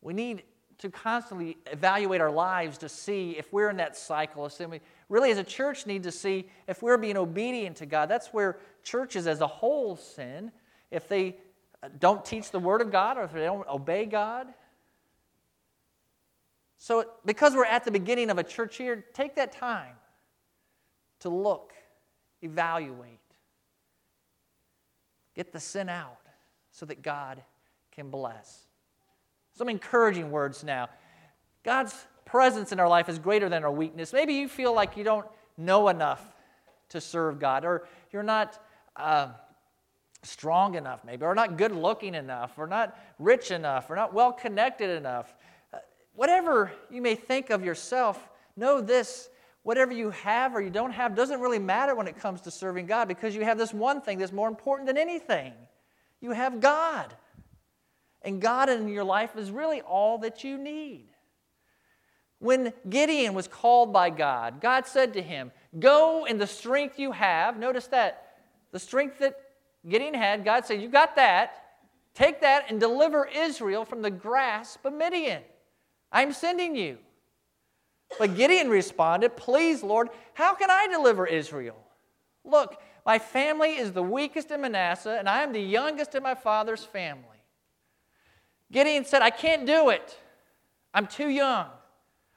We 0.00 0.14
need 0.14 0.44
to 0.78 0.88
constantly 0.88 1.58
evaluate 1.70 2.22
our 2.22 2.30
lives 2.30 2.78
to 2.78 2.88
see 2.88 3.32
if 3.32 3.52
we're 3.52 3.68
in 3.68 3.76
that 3.76 3.98
cycle. 3.98 4.50
And 4.60 4.70
we 4.70 4.80
really, 5.10 5.30
as 5.30 5.38
a 5.38 5.44
church, 5.44 5.86
need 5.86 6.04
to 6.04 6.12
see 6.12 6.48
if 6.66 6.82
we're 6.82 6.96
being 6.96 7.18
obedient 7.18 7.76
to 7.78 7.86
God. 7.86 8.08
That's 8.08 8.28
where 8.28 8.60
churches 8.82 9.26
as 9.26 9.42
a 9.42 9.46
whole 9.46 9.94
sin. 9.94 10.52
If 10.90 11.06
they 11.06 11.36
don't 11.98 12.24
teach 12.24 12.50
the 12.50 12.58
Word 12.58 12.80
of 12.80 12.90
God 12.90 13.18
or 13.18 13.24
if 13.24 13.32
they 13.32 13.44
don't 13.44 13.66
obey 13.68 14.06
God. 14.06 14.48
So, 16.78 17.04
because 17.24 17.54
we're 17.54 17.64
at 17.64 17.84
the 17.84 17.90
beginning 17.90 18.30
of 18.30 18.38
a 18.38 18.44
church 18.44 18.78
year, 18.80 19.04
take 19.14 19.36
that 19.36 19.52
time 19.52 19.94
to 21.20 21.28
look, 21.28 21.72
evaluate, 22.42 23.20
get 25.34 25.52
the 25.52 25.60
sin 25.60 25.88
out 25.88 26.18
so 26.70 26.84
that 26.86 27.02
God 27.02 27.42
can 27.92 28.10
bless. 28.10 28.66
Some 29.54 29.68
encouraging 29.68 30.30
words 30.30 30.62
now. 30.62 30.88
God's 31.62 31.94
presence 32.26 32.72
in 32.72 32.78
our 32.78 32.88
life 32.88 33.08
is 33.08 33.18
greater 33.18 33.48
than 33.48 33.64
our 33.64 33.72
weakness. 33.72 34.12
Maybe 34.12 34.34
you 34.34 34.48
feel 34.48 34.74
like 34.74 34.96
you 34.96 35.04
don't 35.04 35.26
know 35.56 35.88
enough 35.88 36.22
to 36.90 37.00
serve 37.00 37.38
God, 37.38 37.64
or 37.64 37.88
you're 38.12 38.22
not 38.22 38.62
uh, 38.94 39.28
strong 40.28 40.74
enough, 40.74 41.04
maybe, 41.04 41.24
or 41.24 41.34
not 41.34 41.56
good 41.56 41.72
looking 41.72 42.14
enough, 42.14 42.58
or 42.58 42.66
not 42.66 42.98
rich 43.18 43.50
enough, 43.50 43.90
or 43.90 43.96
not 43.96 44.12
well 44.12 44.32
connected 44.32 44.90
enough. 44.90 45.34
Uh, 45.72 45.78
whatever 46.14 46.72
you 46.90 47.00
may 47.00 47.14
think 47.14 47.50
of 47.50 47.64
yourself, 47.64 48.28
know 48.56 48.80
this 48.80 49.28
whatever 49.66 49.92
you 49.92 50.10
have 50.10 50.54
or 50.54 50.60
you 50.60 50.70
don't 50.70 50.92
have 50.92 51.16
doesn't 51.16 51.40
really 51.40 51.58
matter 51.58 51.92
when 51.96 52.06
it 52.06 52.16
comes 52.16 52.40
to 52.40 52.52
serving 52.52 52.86
God 52.86 53.08
because 53.08 53.34
you 53.34 53.42
have 53.42 53.58
this 53.58 53.74
one 53.74 54.00
thing 54.00 54.18
that's 54.18 54.30
more 54.30 54.46
important 54.46 54.86
than 54.86 54.96
anything. 54.96 55.52
You 56.20 56.30
have 56.30 56.60
God. 56.60 57.12
And 58.22 58.40
God 58.40 58.68
in 58.68 58.86
your 58.86 59.02
life 59.02 59.36
is 59.36 59.50
really 59.50 59.80
all 59.80 60.18
that 60.18 60.44
you 60.44 60.56
need. 60.56 61.08
When 62.38 62.72
Gideon 62.88 63.34
was 63.34 63.48
called 63.48 63.92
by 63.92 64.10
God, 64.10 64.60
God 64.60 64.86
said 64.86 65.14
to 65.14 65.22
him, 65.22 65.50
Go 65.76 66.26
in 66.26 66.38
the 66.38 66.46
strength 66.46 66.98
you 67.00 67.10
have. 67.10 67.58
Notice 67.58 67.88
that. 67.88 68.36
The 68.70 68.78
strength 68.78 69.18
that 69.18 69.36
Gideon 69.88 70.14
had, 70.14 70.44
God 70.44 70.66
said, 70.66 70.80
You 70.80 70.88
got 70.88 71.16
that. 71.16 71.62
Take 72.14 72.40
that 72.40 72.70
and 72.70 72.80
deliver 72.80 73.26
Israel 73.26 73.84
from 73.84 74.02
the 74.02 74.10
grasp 74.10 74.84
of 74.84 74.94
Midian. 74.94 75.42
I'm 76.10 76.32
sending 76.32 76.74
you. 76.74 76.98
But 78.18 78.36
Gideon 78.36 78.70
responded, 78.70 79.36
Please, 79.36 79.82
Lord, 79.82 80.08
how 80.34 80.54
can 80.54 80.70
I 80.70 80.86
deliver 80.90 81.26
Israel? 81.26 81.76
Look, 82.44 82.80
my 83.04 83.18
family 83.18 83.76
is 83.76 83.92
the 83.92 84.02
weakest 84.02 84.50
in 84.50 84.62
Manasseh, 84.62 85.16
and 85.18 85.28
I 85.28 85.42
am 85.42 85.52
the 85.52 85.60
youngest 85.60 86.14
in 86.14 86.22
my 86.22 86.34
father's 86.34 86.84
family. 86.84 87.22
Gideon 88.72 89.04
said, 89.04 89.22
I 89.22 89.30
can't 89.30 89.66
do 89.66 89.90
it. 89.90 90.18
I'm 90.94 91.06
too 91.06 91.28
young. 91.28 91.66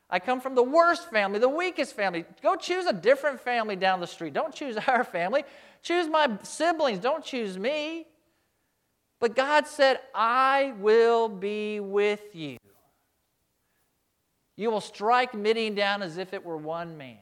I 0.10 0.20
come 0.20 0.42
from 0.42 0.56
the 0.56 0.63
worst 0.63 1.10
family, 1.12 1.39
the 1.39 1.50
weakest 1.50 1.96
family. 1.96 2.25
Go 2.42 2.56
choose 2.56 2.86
a 2.88 2.94
different 2.94 3.39
family 3.39 3.75
down 3.75 4.00
the 4.00 4.08
street. 4.08 4.34
Don't 4.34 4.54
choose 4.54 4.78
our 4.88 5.04
family. 5.04 5.44
Choose 5.84 6.08
my 6.08 6.38
siblings. 6.44 7.00
Don't 7.00 7.24
choose 7.24 7.58
me. 7.58 8.08
But 9.20 9.36
God 9.36 9.68
said, 9.68 10.00
I 10.16 10.74
will 10.80 11.28
be 11.28 11.80
with 11.80 12.34
you. 12.34 12.58
You 14.56 14.72
will 14.72 14.82
strike 14.82 15.34
Midian 15.34 15.75
down 15.75 16.01
as 16.01 16.18
if 16.18 16.34
it 16.34 16.44
were 16.44 16.58
one 16.58 16.98
man. 16.98 17.18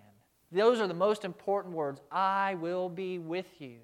Those 0.51 0.79
are 0.79 0.87
the 0.87 0.93
most 0.93 1.25
important 1.25 1.75
words. 1.75 1.99
I 2.11 2.55
will 2.55 2.89
be 2.89 3.19
with 3.19 3.47
you. 3.59 3.77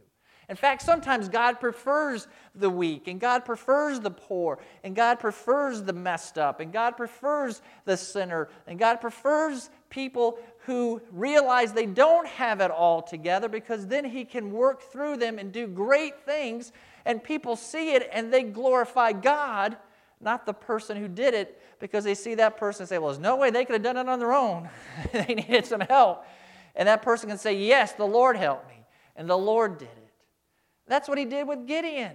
In 0.50 0.56
fact, 0.56 0.82
sometimes 0.82 1.30
God 1.30 1.60
prefers 1.60 2.28
the 2.54 2.70
weak, 2.70 3.08
and 3.08 3.20
God 3.20 3.46
prefers 3.46 4.00
the 4.00 4.12
poor, 4.12 4.60
and 4.84 4.96
God 4.96 5.20
prefers 5.20 5.82
the 5.82 5.94
messed 5.94 6.38
up, 6.38 6.60
and 6.60 6.74
God 6.74 6.98
prefers 6.98 7.62
the 7.86 7.96
sinner, 7.96 8.50
and 8.68 8.78
God 8.78 9.00
prefers 9.00 9.70
people 9.90 10.38
who 10.66 11.02
realize 11.12 11.72
they 11.72 11.86
don't 11.86 12.28
have 12.28 12.60
it 12.60 12.72
all 12.72 13.02
together 13.02 13.48
because 13.48 13.88
then 13.88 14.04
He 14.04 14.26
can 14.26 14.52
work 14.52 14.82
through 14.82 15.18
them 15.18 15.40
and 15.40 15.52
do 15.52 15.66
great 15.66 16.20
things, 16.26 16.74
and 17.06 17.24
people 17.24 17.56
see 17.56 17.94
it 17.94 18.10
and 18.12 18.34
they 18.34 18.44
glorify 18.44 19.14
God, 19.14 19.78
not 20.20 20.46
the 20.46 20.54
person 20.54 20.98
who 20.98 21.08
did 21.08 21.34
it, 21.34 21.62
because 21.80 22.04
they 22.04 22.16
see 22.16 22.36
that 22.36 22.58
person 22.58 22.84
and 22.84 22.90
say, 22.90 22.98
Well, 22.98 23.10
there's 23.10 23.20
no 23.20 23.36
way 23.36 23.50
they 23.50 23.66
could 23.66 23.74
have 23.74 23.84
done 23.84 23.98
it 23.98 24.10
on 24.10 24.20
their 24.20 24.34
own. 24.34 24.70
they 25.12 25.36
needed 25.36 25.66
some 25.66 25.82
help. 25.82 26.26
And 26.76 26.88
that 26.88 27.02
person 27.02 27.30
can 27.30 27.38
say, 27.38 27.56
Yes, 27.56 27.94
the 27.94 28.06
Lord 28.06 28.36
helped 28.36 28.68
me, 28.70 28.86
and 29.16 29.30
the 29.30 29.38
Lord 29.38 29.78
did 29.78 29.90
it. 29.90 30.03
That's 30.94 31.10
what 31.10 31.18
he 31.18 31.26
did 31.26 31.48
with 31.48 31.66
Gideon. 31.66 32.12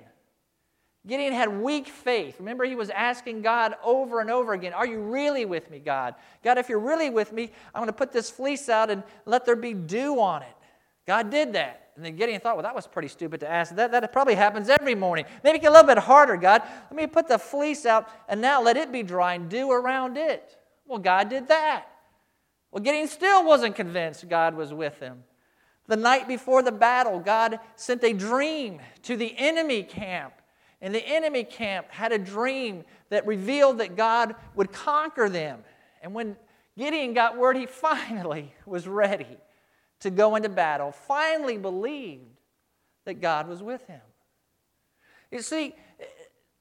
Gideon 1.05 1.33
had 1.33 1.49
weak 1.49 1.89
faith. 1.89 2.37
Remember, 2.39 2.65
he 2.65 2.77
was 2.77 2.91
asking 2.91 3.43
God 3.43 3.75
over 3.83 4.21
and 4.21 4.31
over 4.31 4.53
again, 4.53 4.73
Are 4.73 4.87
you 4.87 5.01
really 5.01 5.45
with 5.45 5.69
me, 5.69 5.81
God? 5.81 6.15
God, 6.45 6.59
if 6.59 6.69
you're 6.69 6.79
really 6.79 7.11
with 7.11 7.33
me, 7.33 7.51
I'm 7.75 7.81
going 7.81 7.89
to 7.89 7.93
put 7.93 8.13
this 8.13 8.31
fleece 8.31 8.69
out 8.69 8.89
and 8.89 9.03
let 9.27 9.45
there 9.45 9.57
be 9.57 9.75
dew 9.75 10.21
on 10.21 10.43
it. 10.43 10.55
God 11.09 11.29
did 11.29 11.55
that. 11.55 11.91
And 11.97 12.05
then 12.05 12.15
Gideon 12.15 12.41
thought, 12.41 12.55
Well, 12.55 12.63
that 12.63 12.75
was 12.77 12.87
pretty 12.87 13.09
stupid 13.09 13.41
to 13.41 13.51
ask. 13.51 13.75
That, 13.75 13.91
that 13.91 14.13
probably 14.13 14.37
happens 14.37 14.69
every 14.69 14.95
morning. 14.95 15.25
Maybe 15.43 15.59
get 15.59 15.71
a 15.71 15.73
little 15.73 15.89
bit 15.89 15.99
harder, 15.99 16.37
God. 16.37 16.63
Let 16.89 16.95
me 16.95 17.09
put 17.09 17.27
the 17.27 17.41
fleece 17.41 17.85
out 17.85 18.09
and 18.29 18.41
now 18.41 18.63
let 18.63 18.77
it 18.77 18.93
be 18.93 19.03
dry 19.03 19.35
and 19.35 19.49
dew 19.49 19.73
around 19.73 20.17
it. 20.17 20.57
Well, 20.87 21.01
God 21.01 21.31
did 21.31 21.49
that. 21.49 21.87
Well, 22.71 22.85
Gideon 22.85 23.09
still 23.09 23.45
wasn't 23.45 23.75
convinced 23.75 24.29
God 24.29 24.55
was 24.55 24.73
with 24.73 25.01
him. 25.01 25.25
The 25.89 25.97
night 25.97 26.29
before 26.29 26.63
the 26.63 26.73
battle, 26.73 27.19
God 27.19 27.59
sent 27.75 28.05
a 28.05 28.13
dream 28.13 28.81
to 29.03 29.17
the 29.17 29.35
enemy 29.37 29.83
camp. 29.83 30.35
And 30.81 30.95
the 30.95 31.05
enemy 31.05 31.43
camp 31.43 31.91
had 31.91 32.13
a 32.13 32.19
dream 32.19 32.85
that 33.09 33.27
revealed 33.27 33.79
that 33.79 33.97
God 33.97 34.37
would 34.55 34.71
conquer 34.71 35.29
them. 35.29 35.65
And 36.03 36.15
when 36.15 36.37
Gideon 36.77 37.15
got 37.15 37.37
word 37.37 37.57
he 37.57 37.67
finally 37.67 38.55
was 38.65 38.87
ready 38.87 39.39
to 40.01 40.11
go 40.11 40.37
into 40.37 40.49
battle, 40.49 40.93
finally 40.93 41.59
believed 41.59 42.23
that 43.05 43.21
God 43.21 43.49
was 43.49 43.63
with 43.63 43.85
him. 43.87 44.01
You 45.33 45.43
see, 45.43 45.75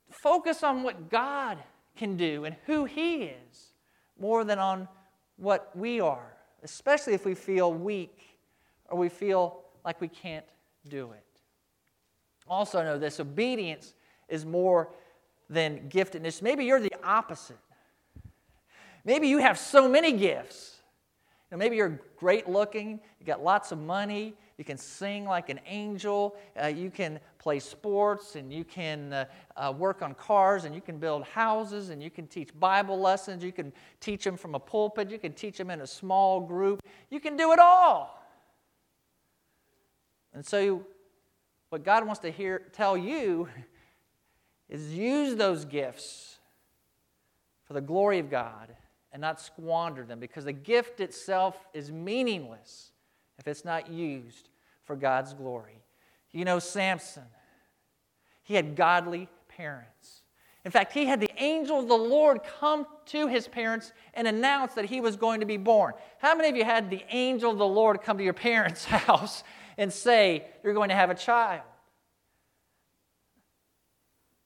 focus 0.10 0.63
on 0.63 0.84
what 0.84 1.10
God 1.10 1.57
can 1.96 2.17
do 2.17 2.46
and 2.46 2.55
who 2.65 2.86
He 2.86 3.24
is 3.24 3.74
more 4.19 4.43
than 4.43 4.60
on 4.60 4.88
what 5.38 5.75
we 5.75 6.00
are, 6.00 6.34
especially 6.63 7.13
if 7.13 7.25
we 7.25 7.36
feel 7.36 7.74
weak 7.74 8.37
or 8.89 8.98
we 8.98 9.10
feel 9.10 9.62
like 9.86 10.01
we 10.01 10.08
can't 10.08 10.46
do 10.88 11.12
it. 11.12 11.24
Also, 12.48 12.84
know 12.84 12.98
this 12.98 13.20
obedience 13.20 13.94
is 14.29 14.46
more 14.46 14.89
than 15.50 15.89
giftedness. 15.89 16.41
Maybe 16.41 16.65
you're 16.65 16.79
the 16.79 16.94
opposite. 17.03 17.58
Maybe 19.06 19.27
you 19.27 19.38
have 19.39 19.58
so 19.58 19.88
many 19.88 20.12
gifts. 20.12 20.77
You 21.50 21.56
know, 21.56 21.60
maybe 21.60 21.77
you're 21.77 22.01
great 22.17 22.50
looking, 22.50 23.00
you 23.20 23.25
got 23.25 23.41
lots 23.41 23.72
of 23.72 23.79
money, 23.79 24.34
you 24.58 24.65
can 24.65 24.77
sing 24.77 25.24
like 25.24 25.50
an 25.50 25.62
angel, 25.65 26.36
uh, 26.62 26.67
you 26.67 26.89
can 26.89 27.22
play 27.38 27.60
sports, 27.60 28.36
and 28.36 28.51
you 28.51 28.65
can 28.65 29.13
uh, 29.13 29.25
uh, 29.56 29.74
work 29.77 30.01
on 30.01 30.13
cars, 30.15 30.65
and 30.65 30.75
you 30.75 30.82
can 30.82 30.98
build 30.98 31.24
houses, 31.24 31.89
and 31.89 32.03
you 32.03 32.10
can 32.10 32.27
teach 32.27 32.50
Bible 32.60 33.00
lessons, 33.00 33.44
you 33.46 33.53
can 33.53 33.72
teach 34.01 34.25
them 34.25 34.36
from 34.36 34.56
a 34.56 34.60
pulpit, 34.60 35.10
you 35.10 35.20
can 35.20 35.32
teach 35.32 35.58
them 35.58 35.70
in 35.70 35.82
a 35.82 35.88
small 35.88 36.41
group. 36.41 36.82
You 37.10 37.22
can 37.22 37.38
do 37.38 37.53
it 37.53 37.60
all. 37.60 38.22
And 40.38 40.46
so, 40.46 40.86
what 41.70 41.84
God 41.84 42.06
wants 42.06 42.20
to 42.20 42.29
hear, 42.29 42.62
tell 42.72 42.96
you 42.96 43.50
is 44.70 44.94
use 44.94 45.36
those 45.36 45.65
gifts 45.65 46.38
for 47.65 47.74
the 47.74 47.82
glory 47.82 48.20
of 48.20 48.29
God 48.29 48.72
and 49.12 49.20
not 49.20 49.41
squander 49.41 50.03
them 50.03 50.20
because 50.20 50.46
the 50.46 50.53
gift 50.53 51.00
itself 51.00 51.65
is 51.74 51.91
meaningless 51.91 52.91
if 53.39 53.48
it's 53.48 53.65
not 53.65 53.89
used 53.89 54.50
for 54.84 54.96
God's 54.96 55.34
glory. 55.34 55.82
You 56.32 56.46
know, 56.46 56.60
Samson, 56.60 57.24
he 58.44 58.53
had 58.53 58.75
godly 58.75 59.29
parents. 59.48 60.22
In 60.65 60.70
fact, 60.70 60.94
he 60.94 61.08
had 61.08 61.20
the 61.20 61.32
angel 61.38 61.79
of 61.79 61.88
the 61.88 61.98
Lord 61.98 62.41
come 62.60 62.86
to 63.08 63.25
his 63.25 63.48
parents 63.48 63.91
and 64.13 64.27
announce 64.27 64.75
that 64.75 64.86
he 64.86 65.01
was 65.01 65.15
going 65.15 65.39
to 65.39 65.48
be 65.48 65.58
born. 65.58 65.94
How 66.20 66.36
many 66.36 66.50
of 66.50 66.56
you 66.56 66.63
had 66.63 66.91
the 66.91 67.03
angel 67.10 67.50
of 67.50 67.58
the 67.58 67.65
Lord 67.65 68.03
come 68.03 68.20
to 68.20 68.24
your 68.24 68.34
parents' 68.34 68.86
house 68.86 69.44
and 69.77 69.91
say, 69.91 70.46
You're 70.63 70.74
going 70.74 70.89
to 70.89 70.96
have 70.96 71.10
a 71.10 71.15
child. 71.15 71.63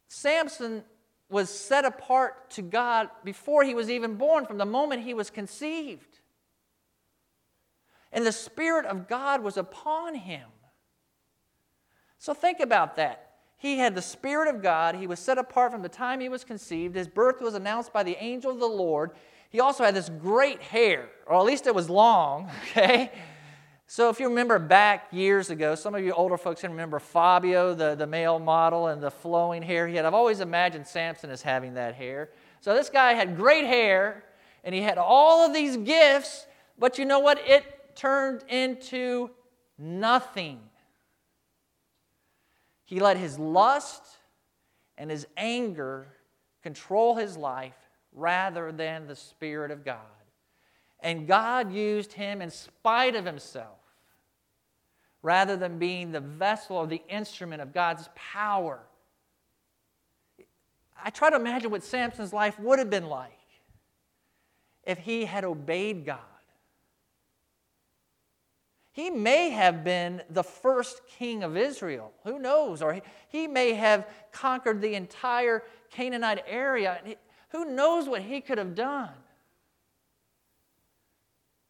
Samson 0.07 0.83
was 1.29 1.49
set 1.49 1.85
apart 1.85 2.49
to 2.51 2.61
God 2.61 3.09
before 3.23 3.63
he 3.63 3.73
was 3.73 3.89
even 3.89 4.15
born, 4.15 4.45
from 4.45 4.57
the 4.57 4.65
moment 4.65 5.03
he 5.03 5.13
was 5.13 5.29
conceived. 5.29 6.19
And 8.11 8.25
the 8.25 8.33
Spirit 8.33 8.85
of 8.85 9.07
God 9.07 9.41
was 9.41 9.55
upon 9.55 10.15
him. 10.15 10.49
So 12.17 12.33
think 12.33 12.59
about 12.59 12.97
that. 12.97 13.31
He 13.57 13.77
had 13.77 13.95
the 13.95 14.01
Spirit 14.01 14.53
of 14.53 14.61
God. 14.61 14.95
He 14.95 15.07
was 15.07 15.19
set 15.19 15.37
apart 15.37 15.71
from 15.71 15.81
the 15.81 15.89
time 15.89 16.19
he 16.19 16.29
was 16.29 16.43
conceived. 16.43 16.95
His 16.95 17.07
birth 17.07 17.41
was 17.41 17.53
announced 17.53 17.93
by 17.93 18.03
the 18.03 18.17
angel 18.21 18.51
of 18.51 18.59
the 18.59 18.65
Lord. 18.65 19.11
He 19.49 19.59
also 19.59 19.83
had 19.83 19.95
this 19.95 20.09
great 20.09 20.61
hair, 20.61 21.09
or 21.25 21.37
at 21.37 21.45
least 21.45 21.67
it 21.67 21.75
was 21.75 21.89
long, 21.89 22.49
okay? 22.63 23.11
So 23.93 24.07
if 24.07 24.21
you 24.21 24.29
remember 24.29 24.57
back 24.57 25.09
years 25.11 25.49
ago, 25.49 25.75
some 25.75 25.95
of 25.95 26.01
you 26.01 26.13
older 26.13 26.37
folks 26.37 26.61
can 26.61 26.71
remember 26.71 26.97
Fabio, 26.97 27.73
the, 27.73 27.93
the 27.93 28.07
male 28.07 28.39
model, 28.39 28.87
and 28.87 29.03
the 29.03 29.11
flowing 29.11 29.61
hair 29.61 29.85
he 29.85 29.97
had. 29.97 30.05
I've 30.05 30.13
always 30.13 30.39
imagined 30.39 30.87
Samson 30.87 31.29
as 31.29 31.41
having 31.41 31.73
that 31.73 31.95
hair. 31.95 32.29
So 32.61 32.73
this 32.73 32.89
guy 32.89 33.15
had 33.15 33.35
great 33.35 33.65
hair, 33.65 34.23
and 34.63 34.73
he 34.73 34.79
had 34.79 34.97
all 34.97 35.45
of 35.45 35.53
these 35.53 35.75
gifts, 35.75 36.47
but 36.79 36.97
you 36.97 37.03
know 37.03 37.19
what? 37.19 37.41
It 37.45 37.93
turned 37.97 38.45
into 38.47 39.29
nothing. 39.77 40.61
He 42.85 43.01
let 43.01 43.17
his 43.17 43.37
lust 43.37 44.03
and 44.97 45.11
his 45.11 45.27
anger 45.35 46.07
control 46.63 47.17
his 47.17 47.35
life 47.35 47.75
rather 48.13 48.71
than 48.71 49.07
the 49.07 49.17
Spirit 49.17 49.69
of 49.69 49.83
God. 49.83 49.97
And 51.01 51.27
God 51.27 51.73
used 51.73 52.13
him 52.13 52.41
in 52.41 52.51
spite 52.51 53.17
of 53.17 53.25
himself 53.25 53.79
rather 55.21 55.55
than 55.55 55.77
being 55.77 56.11
the 56.11 56.19
vessel 56.19 56.77
or 56.77 56.87
the 56.87 57.01
instrument 57.07 57.61
of 57.61 57.73
God's 57.73 58.09
power. 58.15 58.79
I 61.03 61.09
try 61.09 61.29
to 61.29 61.35
imagine 61.35 61.71
what 61.71 61.83
Samson's 61.83 62.33
life 62.33 62.59
would 62.59 62.79
have 62.79 62.89
been 62.89 63.07
like 63.07 63.31
if 64.83 64.99
he 64.99 65.25
had 65.25 65.43
obeyed 65.43 66.05
God. 66.05 66.19
He 68.93 69.09
may 69.09 69.49
have 69.51 69.83
been 69.83 70.21
the 70.29 70.43
first 70.43 71.01
king 71.07 71.43
of 71.43 71.55
Israel. 71.55 72.11
Who 72.25 72.39
knows? 72.39 72.81
Or 72.81 73.01
he, 73.29 73.47
may 73.47 73.73
have 73.73 74.07
conquered 74.31 74.81
the 74.81 74.95
entire 74.95 75.63
Canaanite 75.91 76.43
area. 76.45 76.99
Who 77.49 77.65
knows 77.65 78.09
what 78.09 78.21
he 78.21 78.41
could 78.41 78.57
have 78.57 78.75
done? 78.75 79.09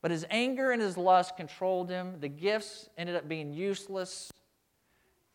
But 0.02 0.12
his 0.12 0.26
anger 0.30 0.72
and 0.72 0.82
his 0.82 0.98
lust 0.98 1.38
controlled 1.38 1.90
him. 1.90 2.16
The 2.20 2.28
gifts 2.28 2.90
ended 2.98 3.16
up 3.16 3.28
being 3.28 3.54
useless. 3.54 4.32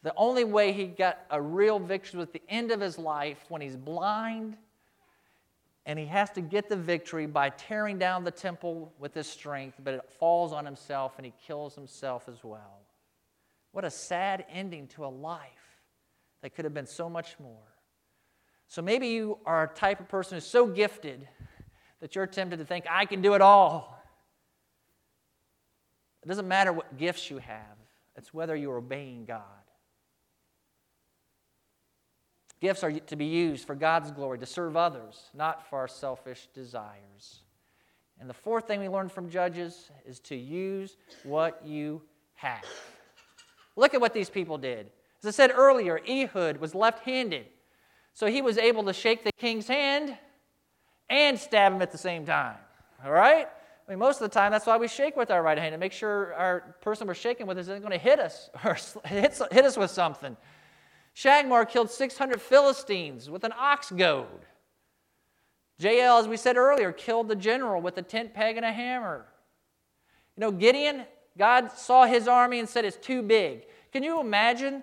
The 0.03 0.13
only 0.17 0.45
way 0.45 0.73
he 0.73 0.87
got 0.87 1.19
a 1.31 1.41
real 1.41 1.79
victory 1.79 2.19
was 2.19 2.29
at 2.29 2.33
the 2.33 2.43
end 2.49 2.71
of 2.71 2.81
his 2.81 2.99
life 2.99 3.45
when 3.49 3.61
he's 3.61 3.77
blind 3.77 4.57
and 5.87 6.01
he 6.01 6.07
has 6.07 6.31
to 6.31 6.41
get 6.41 6.69
the 6.69 6.77
victory 6.77 7.27
by 7.27 7.49
tearing 7.51 7.97
down 7.97 8.25
the 8.25 8.31
temple 8.31 8.93
with 8.99 9.15
his 9.15 9.29
strength, 9.29 9.79
but 9.83 9.95
it 9.95 10.11
falls 10.19 10.53
on 10.53 10.65
himself 10.67 11.15
and 11.17 11.25
he 11.25 11.33
kills 11.47 11.77
himself 11.77 12.29
as 12.29 12.43
well. 12.43 12.81
What 13.71 13.85
a 13.85 13.91
sad 13.91 14.45
ending 14.51 14.89
to 14.89 15.05
a 15.05 15.07
life 15.07 15.41
that 16.43 16.55
could 16.55 16.65
have 16.65 16.75
been 16.75 16.87
so 16.87 17.09
much 17.09 17.37
more. 17.39 17.63
So 18.67 18.83
maybe 18.83 19.07
you 19.09 19.39
are 19.47 19.63
a 19.63 19.69
type 19.69 20.01
of 20.01 20.09
person 20.09 20.37
who's 20.37 20.47
so 20.47 20.67
gifted 20.67 21.29
that 22.01 22.17
you're 22.17 22.27
tempted 22.27 22.59
to 22.59 22.65
think, 22.65 22.85
I 22.91 23.05
can 23.05 23.23
do 23.23 23.35
it 23.35 23.41
all. 23.41 23.96
It 26.27 26.29
doesn't 26.29 26.49
matter 26.49 26.73
what 26.73 26.97
gifts 26.97 27.31
you 27.31 27.39
have, 27.39 27.79
it's 28.17 28.35
whether 28.35 28.57
you're 28.57 28.79
obeying 28.79 29.27
God. 29.27 29.43
Gifts 32.61 32.83
are 32.83 32.91
to 32.91 33.15
be 33.15 33.27
used 33.27 33.65
for 33.65 33.77
God's 33.77 34.11
glory, 34.11 34.37
to 34.41 34.47
serve 34.47 34.77
others, 34.77 35.31
not 35.35 35.71
for 35.71 35.79
our 35.79 35.87
selfish 35.87 36.49
desires. 36.53 37.45
And 38.19 38.29
the 38.29 38.35
fourth 38.35 38.67
thing 38.67 38.81
we 38.81 38.89
learned 38.89 39.13
from 39.13 39.31
Judges 39.31 39.93
is 40.05 40.19
to 40.21 40.35
use 40.35 40.97
what 41.23 41.65
you 41.65 42.03
have. 42.35 42.65
Look 43.77 43.95
at 43.95 44.01
what 44.01 44.13
these 44.13 44.29
people 44.29 44.59
did. 44.59 44.91
As 45.23 45.29
I 45.29 45.31
said 45.31 45.53
earlier, 45.55 46.01
Ehud 46.09 46.57
was 46.57 46.75
left 46.75 47.05
handed, 47.05 47.47
so 48.15 48.27
he 48.27 48.43
was 48.43 48.59
able 48.59 48.83
to 48.83 48.93
shake 48.93 49.23
the 49.23 49.31
king's 49.39 49.69
hand 49.69 50.19
and 51.09 51.39
stab 51.39 51.73
him 51.73 51.83
at 51.83 51.93
the 51.93 51.99
same 51.99 52.27
time. 52.27 52.57
All 53.05 53.13
right? 53.13 53.47
I 53.87 53.93
mean, 53.93 54.01
most 54.01 54.21
of 54.21 54.29
the 54.29 54.35
time, 54.35 54.51
that's 54.51 54.67
why 54.67 54.77
we 54.77 54.89
shake 54.89 55.17
with 55.17 55.31
our 55.31 55.43
right 55.43 55.57
hand 55.57 55.73
to 55.73 55.79
make 55.79 55.93
sure 55.93 56.35
our 56.35 56.75
person 56.81 57.07
we're 57.07 57.15
shaking 57.15 57.47
with 57.47 57.57
isn't 57.59 57.81
going 57.81 57.93
to 57.93 57.99
hit 57.99 58.19
us 58.19 58.51
or 58.65 58.77
hit, 59.05 59.41
hit 59.53 59.65
us 59.65 59.77
with 59.77 59.91
something. 59.91 60.37
Shamgar 61.15 61.65
killed 61.65 61.91
600 61.91 62.41
Philistines 62.43 63.31
with 63.31 63.45
an 63.45 63.53
ox 63.57 63.91
goad. 63.91 64.45
Jael, 65.79 66.19
as 66.19 66.27
we 66.27 66.37
said 66.37 66.57
earlier, 66.57 66.91
killed 66.91 67.29
the 67.29 67.37
general 67.37 67.81
with 67.81 67.97
a 67.99 68.03
tent 68.03 68.35
peg 68.35 68.57
and 68.57 68.67
a 68.67 68.73
hammer. 68.73 69.27
You 70.37 70.41
know, 70.43 70.51
Gideon, 70.51 71.05
God 71.39 71.71
saw 71.71 72.07
his 72.07 72.27
army 72.27 72.59
and 72.59 72.69
said 72.69 72.85
it's 72.85 72.97
too 72.97 73.23
big. 73.23 73.63
Can 73.93 74.03
you 74.03 74.21
imagine 74.21 74.83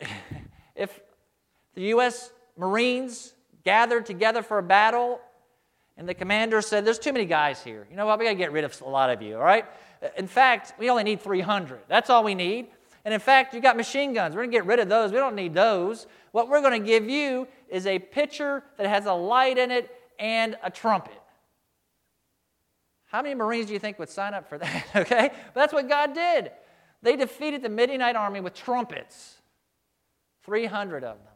if 0.74 1.00
the 1.74 1.82
U.S. 1.82 2.30
Marines 2.56 3.34
gathered 3.64 4.06
together 4.06 4.42
for 4.42 4.58
a 4.58 4.62
battle 4.62 5.20
and 5.96 6.08
the 6.08 6.14
commander 6.14 6.60
said, 6.60 6.84
There's 6.84 6.98
too 6.98 7.12
many 7.12 7.24
guys 7.24 7.62
here. 7.62 7.86
You 7.90 7.96
know 7.96 8.06
what? 8.06 8.18
We 8.18 8.24
got 8.24 8.32
to 8.32 8.36
get 8.36 8.52
rid 8.52 8.64
of 8.64 8.80
a 8.82 8.88
lot 8.88 9.10
of 9.10 9.22
you, 9.22 9.36
all 9.36 9.42
right? 9.44 9.64
In 10.16 10.26
fact, 10.26 10.74
we 10.78 10.90
only 10.90 11.04
need 11.04 11.20
300. 11.20 11.80
That's 11.88 12.10
all 12.10 12.24
we 12.24 12.34
need. 12.34 12.66
And 13.04 13.12
in 13.12 13.20
fact, 13.20 13.54
you 13.54 13.60
got 13.60 13.76
machine 13.76 14.14
guns. 14.14 14.34
We're 14.34 14.42
going 14.42 14.50
to 14.50 14.56
get 14.56 14.66
rid 14.66 14.78
of 14.78 14.88
those. 14.88 15.12
We 15.12 15.18
don't 15.18 15.34
need 15.34 15.54
those. 15.54 16.06
What 16.32 16.48
we're 16.48 16.62
going 16.62 16.80
to 16.80 16.86
give 16.86 17.08
you 17.08 17.46
is 17.68 17.86
a 17.86 17.98
pitcher 17.98 18.62
that 18.78 18.86
has 18.86 19.06
a 19.06 19.12
light 19.12 19.58
in 19.58 19.70
it 19.70 19.90
and 20.18 20.56
a 20.62 20.70
trumpet. 20.70 21.20
How 23.06 23.22
many 23.22 23.34
Marines 23.34 23.66
do 23.66 23.74
you 23.74 23.78
think 23.78 23.98
would 23.98 24.08
sign 24.08 24.34
up 24.34 24.48
for 24.48 24.58
that? 24.58 24.84
okay? 24.96 25.30
But 25.52 25.60
that's 25.60 25.72
what 25.72 25.88
God 25.88 26.14
did. 26.14 26.50
They 27.02 27.16
defeated 27.16 27.62
the 27.62 27.68
Midianite 27.68 28.16
army 28.16 28.40
with 28.40 28.54
trumpets, 28.54 29.36
300 30.44 31.04
of 31.04 31.18
them. 31.18 31.32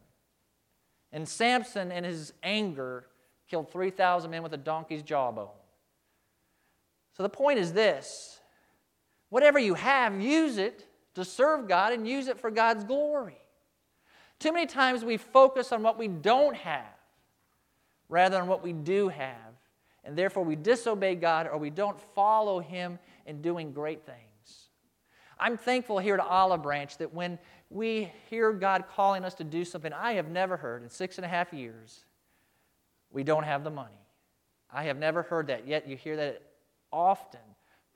And 1.12 1.28
Samson, 1.28 1.92
in 1.92 2.04
his 2.04 2.32
anger, 2.42 3.06
killed 3.48 3.70
3,000 3.70 4.30
men 4.30 4.42
with 4.42 4.52
a 4.52 4.58
donkey's 4.58 5.02
jawbone. 5.02 5.48
So 7.16 7.22
the 7.22 7.28
point 7.28 7.58
is 7.58 7.72
this 7.72 8.40
whatever 9.28 9.58
you 9.58 9.74
have, 9.74 10.20
use 10.20 10.58
it 10.58 10.86
to 11.14 11.24
serve 11.24 11.68
God 11.68 11.92
and 11.92 12.06
use 12.06 12.28
it 12.28 12.38
for 12.38 12.50
God's 12.50 12.84
glory. 12.84 13.38
Too 14.38 14.52
many 14.52 14.66
times 14.66 15.04
we 15.04 15.16
focus 15.16 15.72
on 15.72 15.82
what 15.82 15.98
we 15.98 16.06
don't 16.06 16.54
have 16.54 16.84
rather 18.08 18.38
than 18.38 18.46
what 18.46 18.62
we 18.62 18.72
do 18.72 19.08
have, 19.08 19.34
and 20.04 20.16
therefore 20.16 20.44
we 20.44 20.54
disobey 20.54 21.16
God 21.16 21.48
or 21.50 21.58
we 21.58 21.70
don't 21.70 21.98
follow 22.14 22.60
Him 22.60 22.98
in 23.26 23.42
doing 23.42 23.72
great 23.72 24.06
things. 24.06 24.68
I'm 25.40 25.56
thankful 25.56 25.98
here 25.98 26.14
at 26.14 26.20
Olive 26.20 26.62
Branch 26.62 26.96
that 26.98 27.12
when 27.12 27.38
we 27.70 28.12
hear 28.30 28.52
God 28.52 28.84
calling 28.94 29.24
us 29.24 29.34
to 29.34 29.44
do 29.44 29.64
something 29.64 29.92
I 29.92 30.12
have 30.12 30.28
never 30.28 30.56
heard 30.56 30.82
in 30.82 30.88
six 30.88 31.18
and 31.18 31.24
a 31.24 31.28
half 31.28 31.52
years, 31.52 32.04
we 33.10 33.22
don't 33.22 33.44
have 33.44 33.64
the 33.64 33.70
money. 33.70 33.94
I 34.70 34.84
have 34.84 34.98
never 34.98 35.22
heard 35.22 35.46
that, 35.46 35.66
yet 35.66 35.88
you 35.88 35.96
hear 35.96 36.16
that 36.16 36.42
often 36.92 37.40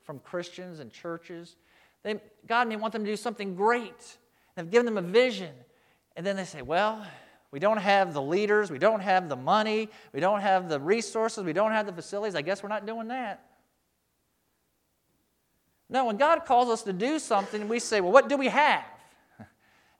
from 0.03 0.19
Christians 0.19 0.79
and 0.79 0.91
churches. 0.91 1.55
They, 2.03 2.19
God 2.47 2.67
may 2.67 2.75
want 2.75 2.93
them 2.93 3.05
to 3.05 3.11
do 3.11 3.15
something 3.15 3.55
great. 3.55 4.17
They've 4.55 4.69
given 4.69 4.85
them 4.85 4.97
a 4.97 5.07
vision. 5.07 5.53
And 6.15 6.25
then 6.25 6.35
they 6.35 6.45
say, 6.45 6.61
well, 6.61 7.05
we 7.51 7.59
don't 7.59 7.77
have 7.77 8.13
the 8.13 8.21
leaders, 8.21 8.71
we 8.71 8.79
don't 8.79 9.01
have 9.01 9.29
the 9.29 9.35
money, 9.35 9.89
we 10.11 10.19
don't 10.19 10.41
have 10.41 10.69
the 10.69 10.79
resources, 10.79 11.43
we 11.43 11.53
don't 11.53 11.71
have 11.71 11.85
the 11.85 11.93
facilities. 11.93 12.35
I 12.35 12.41
guess 12.41 12.63
we're 12.63 12.69
not 12.69 12.85
doing 12.85 13.07
that. 13.09 13.45
No, 15.89 16.05
when 16.05 16.17
God 16.17 16.45
calls 16.45 16.69
us 16.69 16.81
to 16.83 16.93
do 16.93 17.19
something, 17.19 17.67
we 17.69 17.79
say, 17.79 18.01
well, 18.01 18.11
what 18.11 18.27
do 18.29 18.37
we 18.37 18.47
have? 18.47 18.83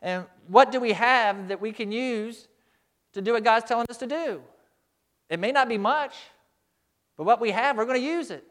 And 0.01 0.25
what 0.47 0.69
do 0.73 0.81
we 0.81 0.91
have 0.91 1.47
that 1.47 1.61
we 1.61 1.71
can 1.71 1.89
use 1.89 2.49
to 3.13 3.21
do 3.21 3.31
what 3.33 3.43
God's 3.45 3.65
telling 3.65 3.85
us 3.89 3.97
to 3.99 4.07
do? 4.07 4.41
It 5.33 5.39
may 5.39 5.51
not 5.51 5.67
be 5.67 5.79
much, 5.79 6.13
but 7.17 7.23
what 7.23 7.41
we 7.41 7.49
have, 7.49 7.75
we're 7.75 7.87
going 7.87 7.99
to 7.99 8.07
use 8.07 8.29
it. 8.29 8.45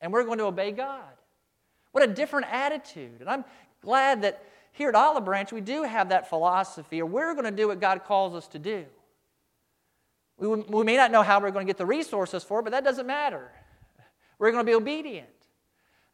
And 0.00 0.10
we're 0.10 0.24
going 0.24 0.38
to 0.38 0.44
obey 0.44 0.72
God. 0.72 1.02
What 1.92 2.02
a 2.02 2.06
different 2.06 2.46
attitude. 2.50 3.20
And 3.20 3.28
I'm 3.28 3.44
glad 3.82 4.22
that 4.22 4.42
here 4.72 4.88
at 4.88 4.94
Olive 4.94 5.26
Branch, 5.26 5.52
we 5.52 5.60
do 5.60 5.82
have 5.82 6.08
that 6.08 6.30
philosophy, 6.30 7.02
or 7.02 7.04
we're 7.04 7.34
going 7.34 7.44
to 7.44 7.50
do 7.50 7.68
what 7.68 7.78
God 7.78 8.04
calls 8.04 8.34
us 8.34 8.48
to 8.48 8.58
do. 8.58 8.86
We, 10.38 10.48
we 10.48 10.82
may 10.82 10.96
not 10.96 11.10
know 11.10 11.22
how 11.22 11.40
we're 11.40 11.50
going 11.50 11.66
to 11.66 11.70
get 11.70 11.76
the 11.76 11.84
resources 11.84 12.42
for 12.42 12.60
it, 12.60 12.62
but 12.62 12.70
that 12.70 12.84
doesn't 12.84 13.06
matter. 13.06 13.52
We're 14.38 14.50
going 14.50 14.64
to 14.64 14.70
be 14.70 14.74
obedient. 14.74 15.28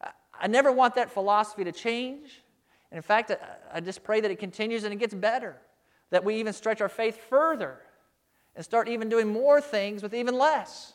I, 0.02 0.10
I 0.40 0.46
never 0.48 0.72
want 0.72 0.96
that 0.96 1.12
philosophy 1.12 1.62
to 1.62 1.72
change. 1.72 2.42
And 2.90 2.96
in 2.96 3.02
fact, 3.02 3.30
I, 3.30 3.36
I 3.74 3.80
just 3.80 4.02
pray 4.02 4.20
that 4.20 4.30
it 4.32 4.40
continues 4.40 4.82
and 4.82 4.92
it 4.92 4.98
gets 4.98 5.14
better, 5.14 5.56
that 6.10 6.24
we 6.24 6.34
even 6.40 6.52
stretch 6.52 6.80
our 6.80 6.88
faith 6.88 7.16
further 7.28 7.78
and 8.54 8.64
start 8.64 8.88
even 8.88 9.08
doing 9.08 9.28
more 9.28 9.60
things 9.60 10.02
with 10.02 10.14
even 10.14 10.36
less 10.36 10.94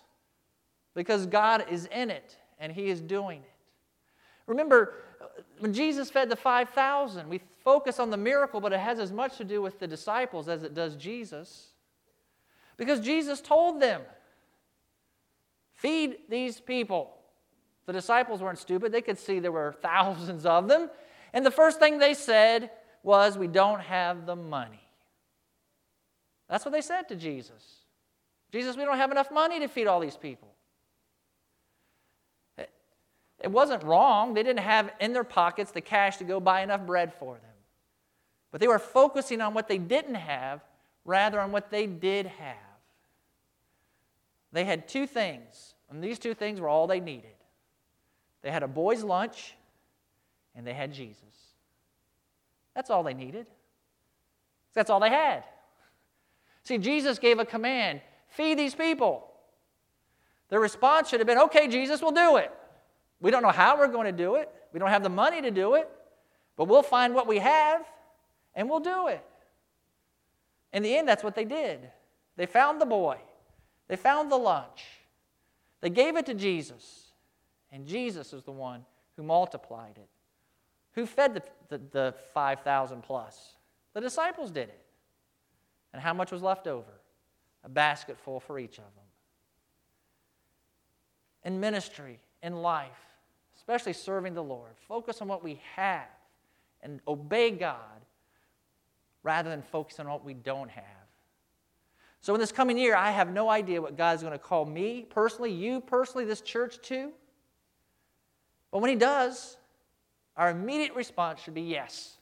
because 0.93 1.25
God 1.25 1.65
is 1.69 1.85
in 1.87 2.09
it 2.09 2.37
and 2.59 2.71
He 2.71 2.87
is 2.87 3.01
doing 3.01 3.41
it. 3.41 3.51
Remember, 4.47 4.93
when 5.59 5.73
Jesus 5.73 6.09
fed 6.09 6.29
the 6.29 6.35
5,000, 6.35 7.27
we 7.27 7.41
focus 7.63 7.99
on 7.99 8.09
the 8.09 8.17
miracle, 8.17 8.61
but 8.61 8.73
it 8.73 8.79
has 8.79 8.99
as 8.99 9.11
much 9.11 9.37
to 9.37 9.43
do 9.43 9.61
with 9.61 9.79
the 9.79 9.87
disciples 9.87 10.47
as 10.47 10.63
it 10.63 10.73
does 10.73 10.95
Jesus. 10.95 11.69
Because 12.77 12.99
Jesus 12.99 13.41
told 13.41 13.81
them, 13.81 14.01
feed 15.73 16.17
these 16.29 16.59
people. 16.59 17.17
The 17.85 17.93
disciples 17.93 18.41
weren't 18.41 18.59
stupid, 18.59 18.91
they 18.91 19.01
could 19.01 19.17
see 19.17 19.39
there 19.39 19.51
were 19.51 19.75
thousands 19.81 20.45
of 20.45 20.67
them. 20.67 20.89
And 21.33 21.45
the 21.45 21.51
first 21.51 21.79
thing 21.79 21.97
they 21.97 22.13
said 22.13 22.71
was, 23.03 23.37
We 23.37 23.47
don't 23.47 23.81
have 23.81 24.25
the 24.25 24.35
money. 24.35 24.84
That's 26.49 26.65
what 26.65 26.71
they 26.71 26.81
said 26.81 27.07
to 27.09 27.15
Jesus. 27.15 27.81
Jesus, 28.51 28.77
we 28.77 28.85
don't 28.85 28.97
have 28.97 29.11
enough 29.11 29.31
money 29.31 29.59
to 29.59 29.67
feed 29.67 29.87
all 29.87 29.99
these 29.99 30.17
people. 30.17 30.49
It 32.57 33.51
wasn't 33.51 33.83
wrong. 33.83 34.33
They 34.33 34.43
didn't 34.43 34.63
have 34.63 34.91
in 34.99 35.13
their 35.13 35.23
pockets 35.23 35.71
the 35.71 35.81
cash 35.81 36.17
to 36.17 36.23
go 36.23 36.39
buy 36.39 36.61
enough 36.61 36.85
bread 36.85 37.13
for 37.13 37.33
them. 37.33 37.51
But 38.51 38.61
they 38.61 38.67
were 38.67 38.79
focusing 38.79 39.41
on 39.41 39.53
what 39.53 39.67
they 39.67 39.77
didn't 39.77 40.15
have 40.15 40.61
rather 41.03 41.39
on 41.39 41.51
what 41.51 41.69
they 41.69 41.85
did 41.85 42.25
have. 42.25 42.55
They 44.51 44.63
had 44.63 44.87
two 44.87 45.05
things, 45.05 45.75
and 45.89 46.01
these 46.03 46.17
two 46.17 46.33
things 46.33 46.61
were 46.61 46.69
all 46.69 46.87
they 46.87 47.01
needed. 47.01 47.35
They 48.41 48.51
had 48.51 48.63
a 48.63 48.67
boy's 48.67 49.03
lunch, 49.03 49.55
and 50.55 50.65
they 50.65 50.73
had 50.73 50.93
Jesus. 50.93 51.21
That's 52.73 52.89
all 52.89 53.03
they 53.03 53.13
needed. 53.13 53.47
That's 54.73 54.89
all 54.89 54.99
they 54.99 55.09
had. 55.09 55.43
See, 56.65 56.79
Jesus 56.79 57.19
gave 57.19 57.39
a 57.39 57.45
command 57.45 58.01
feed 58.27 58.59
these 58.59 58.75
people. 58.75 59.25
Their 60.49 60.59
response 60.59 61.09
should 61.09 61.21
have 61.21 61.27
been 61.27 61.37
okay, 61.37 61.69
Jesus, 61.69 62.01
we'll 62.01 62.11
do 62.11 62.35
it. 62.35 62.51
We 63.21 63.31
don't 63.31 63.41
know 63.41 63.49
how 63.49 63.77
we're 63.77 63.87
going 63.87 64.07
to 64.07 64.11
do 64.11 64.35
it, 64.35 64.51
we 64.73 64.79
don't 64.79 64.89
have 64.89 65.03
the 65.03 65.09
money 65.09 65.41
to 65.41 65.51
do 65.51 65.75
it, 65.75 65.89
but 66.57 66.65
we'll 66.65 66.83
find 66.83 67.13
what 67.15 67.27
we 67.27 67.39
have 67.39 67.85
and 68.55 68.69
we'll 68.69 68.81
do 68.81 69.07
it. 69.07 69.23
In 70.73 70.83
the 70.83 70.95
end, 70.97 71.07
that's 71.07 71.23
what 71.23 71.33
they 71.33 71.45
did. 71.45 71.79
They 72.35 72.45
found 72.45 72.81
the 72.81 72.85
boy, 72.85 73.17
they 73.87 73.95
found 73.95 74.29
the 74.31 74.37
lunch, 74.37 74.83
they 75.79 75.89
gave 75.89 76.17
it 76.17 76.25
to 76.25 76.33
Jesus, 76.33 77.11
and 77.71 77.87
Jesus 77.87 78.33
is 78.33 78.43
the 78.43 78.51
one 78.51 78.83
who 79.15 79.23
multiplied 79.23 79.97
it. 79.97 80.09
Who 80.93 81.05
fed 81.05 81.33
the, 81.35 81.43
the, 81.69 81.81
the 81.91 82.15
5,000 82.33 83.01
plus? 83.01 83.55
The 83.93 84.01
disciples 84.01 84.51
did 84.51 84.69
it. 84.69 84.84
And 85.95 86.01
how 86.01 86.13
much 86.13 86.29
was 86.29 86.41
left 86.41 86.67
over? 86.67 86.91
A 87.63 87.69
basket 87.69 88.17
full 88.17 88.41
for 88.41 88.59
each 88.59 88.77
of 88.79 88.83
them. 88.83 89.05
In 91.45 91.61
ministry, 91.61 92.19
in 92.43 92.61
life, 92.61 92.91
especially 93.55 93.93
serving 93.93 94.33
the 94.33 94.43
Lord, 94.43 94.71
focus 94.89 95.21
on 95.21 95.29
what 95.29 95.41
we 95.41 95.61
have 95.77 96.09
and 96.81 96.99
obey 97.07 97.49
God 97.49 97.79
rather 99.23 99.49
than 99.49 99.61
focus 99.61 100.01
on 100.01 100.09
what 100.09 100.25
we 100.25 100.33
don't 100.33 100.69
have. 100.69 100.83
So, 102.19 102.33
in 102.33 102.41
this 102.41 102.51
coming 102.51 102.77
year, 102.77 102.93
I 102.93 103.11
have 103.11 103.31
no 103.31 103.49
idea 103.49 103.81
what 103.81 103.95
God 103.95 104.17
is 104.17 104.21
going 104.21 104.33
to 104.33 104.37
call 104.37 104.65
me 104.65 105.05
personally, 105.09 105.53
you 105.53 105.79
personally, 105.79 106.25
this 106.25 106.41
church 106.41 106.81
to. 106.89 107.09
But 108.69 108.79
when 108.79 108.89
He 108.89 108.97
does, 108.97 109.55
our 110.35 110.49
immediate 110.49 110.93
response 110.93 111.39
should 111.39 111.53
be 111.53 111.61
yes. 111.61 112.17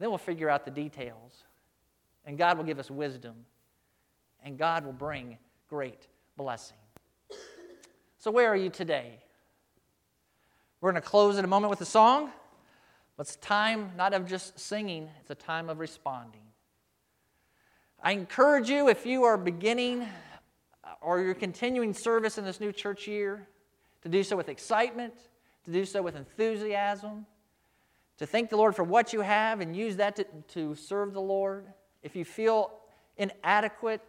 Then 0.00 0.08
we'll 0.08 0.18
figure 0.18 0.50
out 0.50 0.64
the 0.64 0.72
details. 0.72 1.44
And 2.28 2.36
God 2.36 2.58
will 2.58 2.64
give 2.64 2.78
us 2.78 2.90
wisdom. 2.90 3.34
And 4.44 4.58
God 4.58 4.84
will 4.84 4.92
bring 4.92 5.38
great 5.68 6.06
blessing. 6.36 6.76
So, 8.18 8.30
where 8.30 8.48
are 8.48 8.56
you 8.56 8.68
today? 8.68 9.18
We're 10.80 10.92
going 10.92 11.02
to 11.02 11.08
close 11.08 11.38
in 11.38 11.44
a 11.44 11.48
moment 11.48 11.70
with 11.70 11.80
a 11.80 11.86
song. 11.86 12.30
But 13.16 13.26
it's 13.26 13.36
time 13.36 13.92
not 13.96 14.12
of 14.12 14.28
just 14.28 14.60
singing, 14.60 15.08
it's 15.20 15.30
a 15.30 15.34
time 15.34 15.70
of 15.70 15.80
responding. 15.80 16.42
I 18.00 18.12
encourage 18.12 18.68
you, 18.68 18.88
if 18.88 19.06
you 19.06 19.24
are 19.24 19.38
beginning 19.38 20.02
uh, 20.84 20.90
or 21.00 21.20
you're 21.20 21.34
continuing 21.34 21.94
service 21.94 22.36
in 22.36 22.44
this 22.44 22.60
new 22.60 22.72
church 22.72 23.08
year, 23.08 23.48
to 24.02 24.08
do 24.10 24.22
so 24.22 24.36
with 24.36 24.50
excitement, 24.50 25.14
to 25.64 25.72
do 25.72 25.84
so 25.84 26.02
with 26.02 26.14
enthusiasm, 26.14 27.24
to 28.18 28.26
thank 28.26 28.50
the 28.50 28.56
Lord 28.56 28.76
for 28.76 28.84
what 28.84 29.14
you 29.14 29.22
have 29.22 29.60
and 29.60 29.74
use 29.74 29.96
that 29.96 30.14
to, 30.16 30.26
to 30.48 30.74
serve 30.74 31.14
the 31.14 31.20
Lord. 31.20 31.66
If 32.02 32.16
you 32.16 32.24
feel 32.24 32.70
inadequate, 33.16 34.00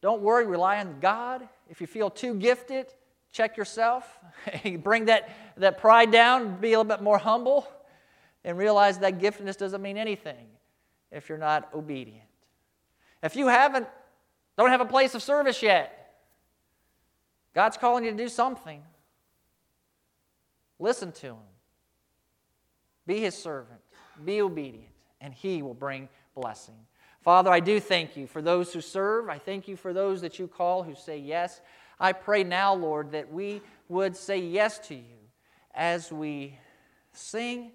don't 0.00 0.22
worry, 0.22 0.46
rely 0.46 0.78
on 0.78 1.00
God. 1.00 1.48
If 1.68 1.80
you 1.80 1.86
feel 1.86 2.10
too 2.10 2.34
gifted, 2.34 2.92
check 3.32 3.56
yourself. 3.56 4.18
Bring 4.78 5.06
that, 5.06 5.30
that 5.56 5.78
pride 5.78 6.10
down, 6.10 6.60
be 6.60 6.68
a 6.68 6.78
little 6.78 6.84
bit 6.84 7.02
more 7.02 7.18
humble 7.18 7.68
and 8.44 8.58
realize 8.58 8.98
that 8.98 9.18
giftedness 9.18 9.56
doesn't 9.56 9.82
mean 9.82 9.96
anything 9.96 10.46
if 11.10 11.28
you're 11.28 11.38
not 11.38 11.68
obedient. 11.74 12.26
If 13.22 13.36
you 13.36 13.46
haven't, 13.48 13.86
don't 14.58 14.70
have 14.70 14.80
a 14.80 14.86
place 14.86 15.14
of 15.14 15.22
service 15.22 15.62
yet, 15.62 15.98
God's 17.54 17.76
calling 17.76 18.04
you 18.04 18.10
to 18.10 18.16
do 18.16 18.28
something. 18.28 18.82
Listen 20.78 21.12
to 21.12 21.28
Him. 21.28 21.36
Be 23.06 23.20
His 23.20 23.36
servant. 23.36 23.80
Be 24.24 24.40
obedient, 24.40 24.92
and 25.20 25.32
He 25.32 25.62
will 25.62 25.74
bring 25.74 26.08
blessing. 26.34 26.74
Father, 27.22 27.50
I 27.50 27.60
do 27.60 27.78
thank 27.78 28.16
you 28.16 28.26
for 28.26 28.42
those 28.42 28.72
who 28.72 28.80
serve. 28.80 29.28
I 29.28 29.38
thank 29.38 29.68
you 29.68 29.76
for 29.76 29.92
those 29.92 30.20
that 30.22 30.38
you 30.38 30.48
call 30.48 30.82
who 30.82 30.94
say 30.94 31.18
yes. 31.18 31.60
I 32.00 32.12
pray 32.12 32.42
now, 32.42 32.74
Lord, 32.74 33.12
that 33.12 33.32
we 33.32 33.62
would 33.88 34.16
say 34.16 34.38
yes 34.38 34.80
to 34.88 34.94
you 34.94 35.18
as 35.72 36.10
we 36.10 36.58
sing 37.12 37.72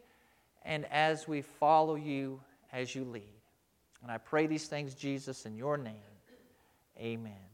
and 0.65 0.85
as 0.91 1.27
we 1.27 1.41
follow 1.41 1.95
you 1.95 2.41
as 2.73 2.93
you 2.93 3.05
lead. 3.05 3.23
And 4.03 4.11
I 4.11 4.17
pray 4.17 4.47
these 4.47 4.67
things, 4.67 4.93
Jesus, 4.93 5.45
in 5.45 5.55
your 5.55 5.77
name. 5.77 5.95
Amen. 6.99 7.46